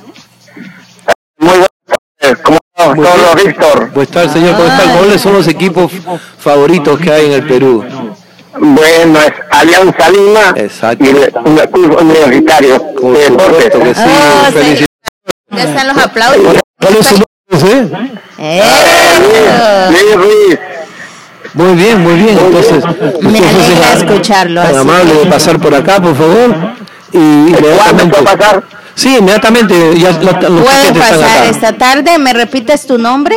Muy 1.39 1.51
buenas. 1.51 1.69
¿Cómo 2.43 2.59
estás, 3.05 3.45
Víctor? 3.45 3.91
Pues 3.93 4.09
tal, 4.09 4.31
señor, 4.31 4.57
¿cómo 4.57 4.69
está? 4.69 4.97
¿Cuáles 4.97 5.21
son 5.21 5.33
los 5.33 5.49
equipos 5.49 5.93
favoritos 6.39 6.99
que 6.99 7.13
hay 7.13 7.27
en 7.27 7.33
el 7.33 7.47
Perú? 7.47 7.85
Bueno, 8.59 9.19
es 9.21 9.33
Alianza 9.51 10.11
Lima 10.11 10.55
Exacto. 10.57 11.05
y 11.05 11.09
un 11.09 11.57
club 11.73 12.01
universitario 12.01 12.95
Por 12.95 13.13
de 13.13 13.31
deportes. 13.31 13.71
Que 13.71 13.95
sí, 13.95 14.01
oh, 14.07 14.77
sí. 14.77 14.85
Ya 15.51 15.65
están 15.65 15.89
los 15.89 15.99
aplausos. 15.99 16.57
¿eh? 16.57 16.61
Luis 19.91 20.15
Ruiz. 20.15 20.59
Muy 21.55 21.75
bien, 21.75 22.01
muy 22.01 22.15
bien. 22.15 22.39
Entonces, 22.39 22.85
me 23.23 23.39
alegra 23.39 23.93
escucharlo. 23.95 24.63
Tan 24.63 24.77
amable 24.77 25.15
de 25.15 25.27
pasar 25.27 25.59
por 25.59 25.75
acá, 25.75 26.01
por 26.01 26.17
favor. 26.17 26.57
Y 27.13 27.19
inmediatamente. 27.19 28.23
pasar? 28.23 28.63
Sí, 28.95 29.17
inmediatamente. 29.19 29.99
Ya 29.99 30.13
los, 30.13 30.43
los 30.43 30.63
Puede 30.63 30.93
pasar 30.95 31.47
esta 31.47 31.73
tarde. 31.77 32.19
¿Me 32.19 32.33
repites 32.33 32.87
tu 32.87 32.99
nombre? 32.99 33.37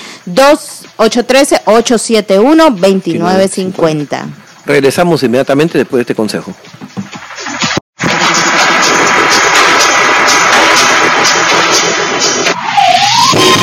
813 0.97 1.62
871 1.66 2.70
2950 2.70 4.28
Regresamos 4.66 5.22
inmediatamente 5.22 5.78
después 5.78 5.99
de 5.99 6.03
este 6.03 6.14
consejo. 6.14 6.55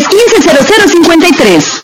813-315-0053. 0.00 1.83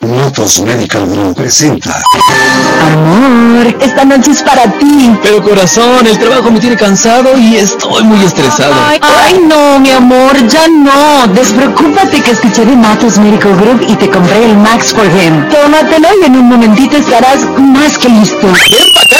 Notos 0.00 0.60
Medical 0.60 1.06
Group 1.06 1.34
presenta. 1.34 2.02
Amor, 2.92 3.74
esta 3.80 4.04
noche 4.04 4.32
es 4.32 4.42
para 4.42 4.64
ti. 4.78 5.16
Pero 5.22 5.42
corazón, 5.42 6.06
el 6.06 6.18
trabajo 6.18 6.50
me 6.50 6.60
tiene 6.60 6.76
cansado 6.76 7.36
y 7.38 7.56
estoy 7.56 8.04
muy 8.04 8.22
estresado. 8.24 8.74
Ay, 8.86 8.98
ay, 9.02 9.40
no, 9.48 9.80
mi 9.80 9.90
amor, 9.90 10.46
ya 10.46 10.68
no. 10.68 11.26
Despreocúpate 11.32 12.20
que 12.20 12.32
escuché 12.32 12.66
de 12.66 12.76
Matos 12.76 13.18
Medical 13.18 13.56
Group 13.56 13.84
y 13.88 13.96
te 13.96 14.10
compré 14.10 14.44
el 14.44 14.56
Max 14.58 14.92
for 14.92 15.06
Him. 15.06 15.48
Tómatelo 15.48 16.08
y 16.20 16.26
en 16.26 16.36
un 16.36 16.48
momentito 16.48 16.96
estarás 16.96 17.40
más 17.58 17.98
que 17.98 18.08
listo. 18.10 18.46
¡Ven 18.46 18.92
para 18.94 19.06
acá, 19.06 19.16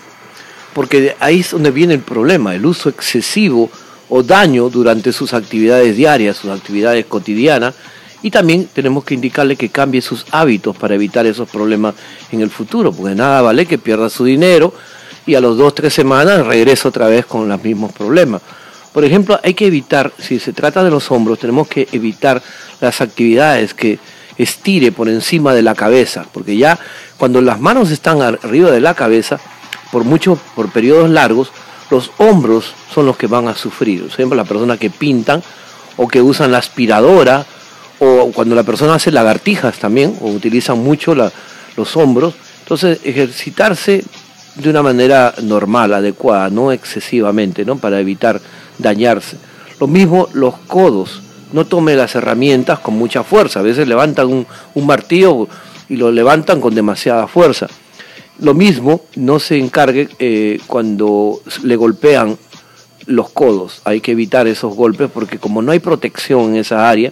porque 0.74 1.16
ahí 1.20 1.40
es 1.40 1.52
donde 1.52 1.72
viene 1.72 1.94
el 1.94 2.02
problema, 2.02 2.56
el 2.56 2.66
uso 2.66 2.90
excesivo 2.90 3.70
o 4.10 4.24
daño 4.24 4.70
durante 4.70 5.14
sus 5.14 5.34
actividades 5.34 5.96
diarias, 5.96 6.38
sus 6.38 6.52
actividades 6.52 7.06
cotidianas, 7.06 7.76
y 8.24 8.32
también 8.32 8.70
tenemos 8.74 9.04
que 9.04 9.16
indicarle 9.16 9.56
que 9.56 9.70
cambie 9.70 10.02
sus 10.02 10.26
hábitos 10.32 10.76
para 10.78 10.96
evitar 10.96 11.26
esos 11.26 11.50
problemas 11.50 11.96
en 12.32 12.42
el 12.42 12.50
futuro, 12.50 12.92
porque 12.92 13.16
nada 13.16 13.42
vale 13.42 13.66
que 13.66 13.78
pierda 13.78 14.10
su 14.10 14.26
dinero 14.26 14.74
y 15.26 15.36
a 15.36 15.42
los 15.42 15.58
dos, 15.58 15.76
tres 15.76 15.94
semanas 15.94 16.46
regrese 16.46 16.88
otra 16.88 17.08
vez 17.08 17.26
con 17.26 17.48
los 17.48 17.64
mismos 17.64 17.92
problemas. 17.94 18.42
Por 18.94 19.06
ejemplo, 19.06 19.40
hay 19.44 19.54
que 19.54 19.68
evitar, 19.68 20.12
si 20.20 20.40
se 20.40 20.54
trata 20.54 20.84
de 20.84 20.92
los 20.92 21.10
hombros, 21.12 21.40
tenemos 21.40 21.68
que 21.68 21.88
evitar 21.92 22.42
las 22.82 23.02
actividades 23.02 23.74
que 23.74 24.00
estire 24.38 24.92
por 24.92 25.08
encima 25.08 25.54
de 25.54 25.62
la 25.62 25.76
cabeza, 25.76 26.26
porque 26.32 26.58
ya 26.58 26.78
cuando 27.18 27.42
las 27.42 27.60
manos 27.60 27.92
están 27.92 28.22
arriba 28.22 28.72
de 28.72 28.82
la 28.82 28.94
cabeza, 28.94 29.40
por 29.92 30.04
mucho, 30.04 30.38
por 30.56 30.72
periodos 30.72 31.10
largos, 31.10 31.52
los 31.90 32.12
hombros 32.18 32.74
son 32.94 33.06
los 33.06 33.18
que 33.18 33.28
van 33.28 33.48
a 33.48 33.56
sufrir. 33.56 34.02
Por 34.02 34.12
ejemplo, 34.12 34.36
la 34.36 34.46
persona 34.46 34.78
que 34.78 34.90
pintan 34.90 35.44
o 35.98 36.08
que 36.08 36.22
usan 36.22 36.52
la 36.52 36.58
aspiradora, 36.58 37.46
o 38.04 38.32
cuando 38.34 38.56
la 38.56 38.64
persona 38.64 38.96
hace 38.96 39.12
lagartijas 39.12 39.78
también, 39.78 40.18
o 40.22 40.30
utilizan 40.30 40.80
mucho 40.80 41.14
los 41.14 41.96
hombros. 41.96 42.34
Entonces, 42.64 43.00
ejercitarse 43.04 44.04
de 44.56 44.70
una 44.72 44.82
manera 44.82 45.36
normal, 45.44 45.94
adecuada, 45.94 46.50
no 46.50 46.72
excesivamente, 46.72 47.64
¿no? 47.64 47.78
Para 47.78 48.00
evitar 48.00 48.42
dañarse. 48.80 49.38
Lo 49.80 49.86
mismo 49.86 50.28
los 50.34 50.56
codos. 50.66 51.22
No 51.54 51.66
tome 51.68 51.96
las 51.96 52.16
herramientas 52.16 52.80
con 52.80 52.96
mucha 52.96 53.24
fuerza. 53.24 53.60
A 53.60 53.64
veces 53.64 53.88
levantan 53.88 54.28
un, 54.28 54.48
un 54.74 54.88
martillo 54.88 55.48
y 55.88 55.96
lo 55.96 56.12
levantan 56.12 56.60
con 56.60 56.74
demasiada 56.74 57.28
fuerza. 57.28 57.68
Lo 58.40 58.56
mismo, 58.56 59.02
no 59.16 59.38
se 59.38 59.60
encargue 59.60 60.10
eh, 60.18 60.60
cuando 60.66 61.40
le 61.62 61.76
golpean 61.76 62.36
los 63.06 63.30
codos. 63.30 63.82
Hay 63.84 64.02
que 64.02 64.12
evitar 64.14 64.48
esos 64.48 64.76
golpes 64.76 65.10
porque 65.14 65.38
como 65.38 65.62
no 65.62 65.72
hay 65.72 65.80
protección 65.80 66.52
en 66.52 66.56
esa 66.58 66.90
área, 66.90 67.12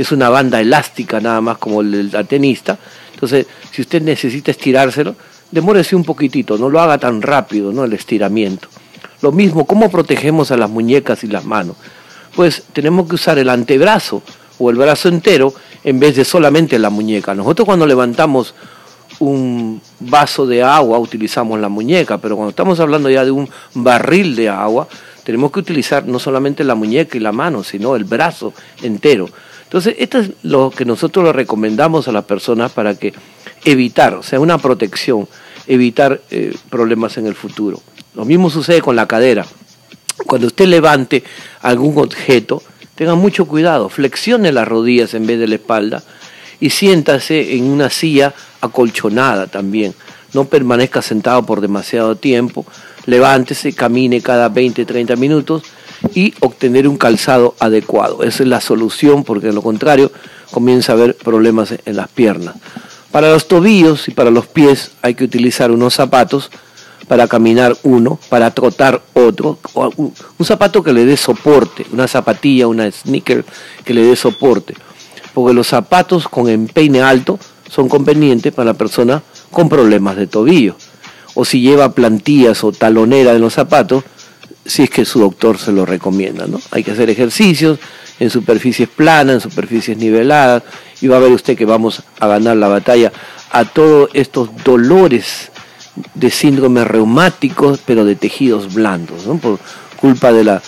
es 0.00 0.12
una 0.12 0.30
banda 0.30 0.60
elástica 0.60 1.20
nada 1.20 1.40
más 1.40 1.58
como 1.58 1.82
el 1.82 2.10
del 2.10 2.26
tenista. 2.26 2.78
Entonces, 3.12 3.46
si 3.70 3.82
usted 3.82 4.00
necesita 4.02 4.50
estirárselo, 4.50 5.14
demórese 5.50 5.94
un 5.94 6.04
poquitito, 6.04 6.56
no 6.56 6.70
lo 6.70 6.80
haga 6.80 6.96
tan 6.96 7.20
rápido, 7.20 7.70
¿no? 7.70 7.84
El 7.84 7.92
estiramiento. 7.92 8.68
Lo 9.20 9.30
mismo, 9.30 9.66
¿cómo 9.66 9.90
protegemos 9.90 10.50
a 10.50 10.56
las 10.56 10.70
muñecas 10.70 11.22
y 11.24 11.26
las 11.26 11.44
manos? 11.44 11.76
Pues 12.34 12.64
tenemos 12.72 13.08
que 13.08 13.16
usar 13.16 13.38
el 13.38 13.50
antebrazo 13.50 14.22
o 14.58 14.70
el 14.70 14.76
brazo 14.76 15.08
entero 15.08 15.52
en 15.84 16.00
vez 16.00 16.16
de 16.16 16.24
solamente 16.24 16.78
la 16.78 16.88
muñeca. 16.88 17.34
Nosotros 17.34 17.66
cuando 17.66 17.86
levantamos 17.86 18.54
un 19.18 19.82
vaso 19.98 20.46
de 20.46 20.62
agua 20.62 20.98
utilizamos 20.98 21.60
la 21.60 21.68
muñeca, 21.68 22.16
pero 22.16 22.36
cuando 22.36 22.50
estamos 22.50 22.80
hablando 22.80 23.10
ya 23.10 23.24
de 23.24 23.32
un 23.32 23.50
barril 23.74 24.34
de 24.34 24.48
agua, 24.48 24.88
tenemos 25.24 25.52
que 25.52 25.60
utilizar 25.60 26.06
no 26.06 26.18
solamente 26.18 26.64
la 26.64 26.74
muñeca 26.74 27.18
y 27.18 27.20
la 27.20 27.32
mano, 27.32 27.62
sino 27.62 27.96
el 27.96 28.04
brazo 28.04 28.54
entero. 28.82 29.28
Entonces, 29.70 29.94
esto 30.00 30.18
es 30.18 30.32
lo 30.42 30.72
que 30.72 30.84
nosotros 30.84 31.24
le 31.24 31.32
recomendamos 31.32 32.08
a 32.08 32.12
las 32.12 32.24
personas 32.24 32.72
para 32.72 32.96
que 32.96 33.14
evitar, 33.64 34.14
o 34.14 34.22
sea, 34.24 34.40
una 34.40 34.58
protección, 34.58 35.28
evitar 35.68 36.20
eh, 36.32 36.52
problemas 36.68 37.18
en 37.18 37.28
el 37.28 37.36
futuro. 37.36 37.80
Lo 38.16 38.24
mismo 38.24 38.50
sucede 38.50 38.82
con 38.82 38.96
la 38.96 39.06
cadera. 39.06 39.46
Cuando 40.26 40.48
usted 40.48 40.66
levante 40.66 41.22
algún 41.60 41.96
objeto, 41.98 42.60
tenga 42.96 43.14
mucho 43.14 43.46
cuidado, 43.46 43.88
flexione 43.88 44.50
las 44.50 44.66
rodillas 44.66 45.14
en 45.14 45.24
vez 45.24 45.38
de 45.38 45.46
la 45.46 45.54
espalda 45.54 46.02
y 46.58 46.70
siéntase 46.70 47.54
en 47.54 47.70
una 47.70 47.90
silla 47.90 48.34
acolchonada 48.60 49.46
también. 49.46 49.94
No 50.32 50.46
permanezca 50.46 51.00
sentado 51.00 51.46
por 51.46 51.60
demasiado 51.60 52.16
tiempo, 52.16 52.66
levántese, 53.06 53.72
camine 53.72 54.20
cada 54.20 54.48
20, 54.48 54.84
30 54.84 55.14
minutos 55.14 55.62
y 56.14 56.34
obtener 56.40 56.88
un 56.88 56.96
calzado 56.96 57.54
adecuado. 57.58 58.22
Esa 58.22 58.42
es 58.42 58.48
la 58.48 58.60
solución 58.60 59.24
porque 59.24 59.48
de 59.48 59.52
lo 59.52 59.62
contrario 59.62 60.10
comienza 60.50 60.92
a 60.92 60.96
haber 60.96 61.16
problemas 61.16 61.74
en 61.84 61.96
las 61.96 62.08
piernas. 62.08 62.56
Para 63.10 63.30
los 63.30 63.48
tobillos 63.48 64.08
y 64.08 64.12
para 64.12 64.30
los 64.30 64.46
pies 64.46 64.92
hay 65.02 65.14
que 65.14 65.24
utilizar 65.24 65.70
unos 65.70 65.94
zapatos 65.94 66.50
para 67.08 67.26
caminar 67.26 67.76
uno, 67.82 68.20
para 68.28 68.52
trotar 68.52 69.02
otro, 69.14 69.58
un, 69.74 70.14
un 70.38 70.46
zapato 70.46 70.82
que 70.84 70.92
le 70.92 71.04
dé 71.04 71.16
soporte, 71.16 71.84
una 71.92 72.06
zapatilla, 72.06 72.68
una 72.68 72.88
sneaker 72.88 73.44
que 73.84 73.94
le 73.94 74.04
dé 74.04 74.14
soporte, 74.14 74.74
porque 75.34 75.52
los 75.52 75.66
zapatos 75.66 76.28
con 76.28 76.48
empeine 76.48 77.02
alto 77.02 77.38
son 77.68 77.88
convenientes 77.88 78.52
para 78.52 78.66
la 78.66 78.74
persona 78.74 79.24
con 79.50 79.68
problemas 79.68 80.14
de 80.16 80.28
tobillo, 80.28 80.76
o 81.34 81.44
si 81.44 81.60
lleva 81.60 81.94
plantillas 81.94 82.62
o 82.62 82.70
talonera 82.70 83.32
en 83.32 83.40
los 83.40 83.54
zapatos, 83.54 84.04
si 84.64 84.82
es 84.84 84.90
que 84.90 85.04
su 85.04 85.20
doctor 85.20 85.58
se 85.58 85.72
lo 85.72 85.86
recomienda, 85.86 86.46
¿no? 86.46 86.60
Hay 86.70 86.84
que 86.84 86.92
hacer 86.92 87.10
ejercicios 87.10 87.78
en 88.18 88.30
superficies 88.30 88.88
planas, 88.88 89.36
en 89.36 89.40
superficies 89.40 89.96
niveladas, 89.96 90.62
y 91.00 91.08
va 91.08 91.16
a 91.16 91.20
ver 91.20 91.32
usted 91.32 91.56
que 91.56 91.64
vamos 91.64 92.02
a 92.18 92.26
ganar 92.26 92.56
la 92.56 92.68
batalla 92.68 93.12
a 93.50 93.64
todos 93.64 94.10
estos 94.12 94.50
dolores 94.62 95.50
de 96.14 96.30
síndromes 96.30 96.86
reumáticos, 96.86 97.80
pero 97.84 98.04
de 98.04 98.16
tejidos 98.16 98.74
blandos. 98.74 99.24
Por 99.40 99.58
culpa 99.96 100.32
de 100.32 100.44
la 100.44 100.62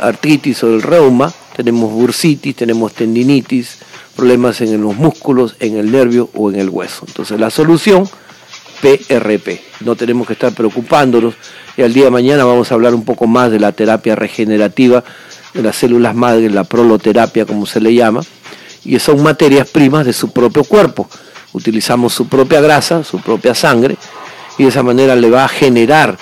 artritis 0.00 0.62
o 0.64 0.70
del 0.70 0.82
reuma, 0.82 1.32
tenemos 1.54 1.92
bursitis, 1.92 2.56
tenemos 2.56 2.92
tendinitis, 2.94 3.78
problemas 4.16 4.60
en 4.60 4.80
los 4.82 4.96
músculos, 4.96 5.56
en 5.60 5.76
el 5.76 5.90
nervio 5.90 6.30
o 6.34 6.50
en 6.50 6.58
el 6.58 6.68
hueso. 6.68 7.04
Entonces 7.06 7.38
la 7.38 7.50
solución, 7.50 8.08
PRP. 8.80 9.60
No 9.80 9.94
tenemos 9.94 10.26
que 10.26 10.32
estar 10.32 10.52
preocupándonos 10.54 11.34
al 11.82 11.92
día 11.92 12.04
de 12.04 12.10
mañana 12.10 12.44
vamos 12.44 12.70
a 12.70 12.74
hablar 12.74 12.94
un 12.94 13.04
poco 13.04 13.26
más 13.26 13.50
de 13.50 13.60
la 13.60 13.72
terapia 13.72 14.14
regenerativa 14.16 15.04
de 15.54 15.62
las 15.62 15.76
células 15.76 16.14
madre, 16.14 16.48
la 16.50 16.64
proloterapia 16.64 17.44
como 17.46 17.66
se 17.66 17.80
le 17.80 17.94
llama, 17.94 18.20
y 18.84 18.98
son 18.98 19.22
materias 19.22 19.68
primas 19.68 20.06
de 20.06 20.12
su 20.12 20.32
propio 20.32 20.64
cuerpo 20.64 21.08
utilizamos 21.52 22.12
su 22.12 22.28
propia 22.28 22.60
grasa, 22.60 23.04
su 23.04 23.20
propia 23.20 23.54
sangre, 23.54 23.96
y 24.58 24.64
de 24.64 24.68
esa 24.68 24.82
manera 24.82 25.16
le 25.16 25.30
va 25.30 25.44
a 25.44 25.48
generar 25.48 26.18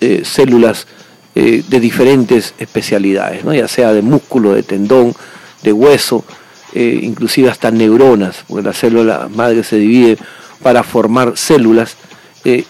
eh, 0.00 0.22
células 0.24 0.86
eh, 1.34 1.62
de 1.66 1.80
diferentes 1.80 2.54
especialidades, 2.58 3.44
¿no? 3.44 3.54
ya 3.54 3.68
sea 3.68 3.92
de 3.92 4.02
músculo, 4.02 4.54
de 4.54 4.62
tendón, 4.62 5.14
de 5.62 5.72
hueso, 5.72 6.24
eh, 6.74 7.00
inclusive 7.02 7.48
hasta 7.48 7.70
neuronas, 7.70 8.44
porque 8.48 8.66
la 8.66 8.72
célula 8.72 9.28
madre 9.34 9.62
se 9.62 9.76
divide 9.76 10.18
para 10.62 10.82
formar 10.82 11.36
células 11.36 11.96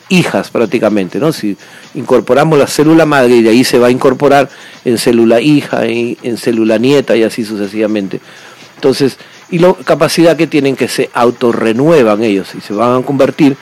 hijas 0.08 0.50
prácticamente, 0.50 1.18
¿no? 1.18 1.32
Si 1.32 1.56
incorporamos 1.94 2.58
la 2.58 2.66
célula 2.66 3.06
madre 3.06 3.36
y 3.36 3.42
de 3.42 3.50
ahí 3.50 3.64
se 3.64 3.78
va 3.78 3.88
a 3.88 3.90
incorporar 3.90 4.48
en 4.84 4.98
célula 4.98 5.40
hija, 5.40 5.86
en, 5.86 6.16
en 6.22 6.36
célula 6.36 6.78
nieta 6.78 7.16
y 7.16 7.22
así 7.22 7.44
sucesivamente. 7.44 8.20
Entonces, 8.76 9.18
y 9.50 9.58
la 9.58 9.74
capacidad 9.84 10.36
que 10.36 10.46
tienen 10.46 10.76
que 10.76 10.88
se 10.88 11.10
autorrenuevan 11.12 12.22
ellos 12.22 12.54
y 12.56 12.60
se 12.60 12.72
van 12.72 13.02
a 13.02 13.04
convertir 13.04 13.56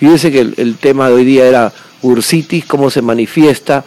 Fíjense 0.00 0.32
que 0.32 0.40
el, 0.40 0.76
tema 0.76 1.08
de 1.08 1.14
hoy 1.14 1.26
día 1.26 1.44
era 1.44 1.70
bursitis, 2.00 2.64
cómo 2.64 2.88
se 2.88 3.02
manifiesta, 3.02 3.84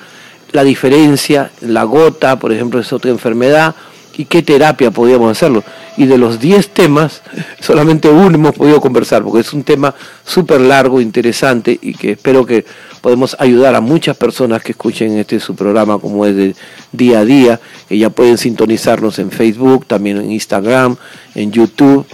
la 0.51 0.63
diferencia, 0.63 1.49
la 1.61 1.85
gota, 1.85 2.37
por 2.37 2.53
ejemplo, 2.53 2.79
es 2.79 2.93
otra 2.93 3.09
enfermedad, 3.09 3.73
y 4.15 4.25
qué 4.25 4.43
terapia 4.43 4.91
podíamos 4.91 5.31
hacerlo. 5.31 5.63
Y 5.97 6.05
de 6.05 6.19
los 6.19 6.39
10 6.39 6.69
temas, 6.69 7.23
solamente 7.59 8.09
uno 8.09 8.35
hemos 8.35 8.53
podido 8.53 8.79
conversar, 8.79 9.23
porque 9.23 9.39
es 9.39 9.53
un 9.53 9.63
tema 9.63 9.95
súper 10.23 10.61
largo, 10.61 11.01
interesante 11.01 11.79
y 11.81 11.95
que 11.95 12.11
espero 12.11 12.45
que 12.45 12.63
podemos 13.01 13.35
ayudar 13.39 13.73
a 13.73 13.81
muchas 13.81 14.15
personas 14.15 14.61
que 14.61 14.73
escuchen 14.73 15.17
este 15.17 15.39
su 15.39 15.55
programa 15.55 15.97
como 15.97 16.27
es 16.27 16.35
de 16.35 16.55
día 16.91 17.21
a 17.21 17.25
día, 17.25 17.59
que 17.89 17.97
ya 17.97 18.11
pueden 18.11 18.37
sintonizarnos 18.37 19.17
en 19.17 19.31
Facebook, 19.31 19.87
también 19.87 20.17
en 20.17 20.31
Instagram, 20.31 20.95
en 21.33 21.51
YouTube 21.51 22.05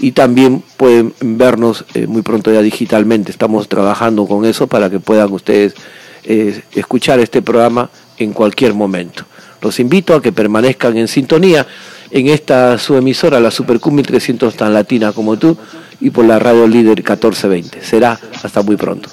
y 0.00 0.12
también 0.12 0.62
pueden 0.76 1.14
vernos 1.20 1.84
eh, 1.94 2.06
muy 2.06 2.22
pronto 2.22 2.52
ya 2.52 2.62
digitalmente. 2.62 3.30
Estamos 3.30 3.68
trabajando 3.68 4.26
con 4.26 4.44
eso 4.44 4.66
para 4.66 4.90
que 4.90 4.98
puedan 5.00 5.32
ustedes 5.32 5.74
eh, 6.24 6.62
escuchar 6.72 7.20
este 7.20 7.42
programa 7.42 7.90
en 8.18 8.32
cualquier 8.32 8.74
momento. 8.74 9.24
Los 9.60 9.78
invito 9.78 10.14
a 10.14 10.22
que 10.22 10.32
permanezcan 10.32 10.96
en 10.96 11.06
sintonía 11.06 11.66
en 12.10 12.28
esta 12.28 12.78
su 12.78 12.96
emisora, 12.96 13.40
la 13.40 13.50
Supercum 13.50 13.94
1300 13.94 14.56
tan 14.56 14.72
latina 14.72 15.12
como 15.12 15.38
tú, 15.38 15.56
y 16.00 16.10
por 16.10 16.24
la 16.24 16.38
radio 16.38 16.66
líder 16.66 16.96
1420. 16.96 17.82
Será 17.84 18.18
hasta 18.42 18.62
muy 18.62 18.76
pronto. 18.76 19.08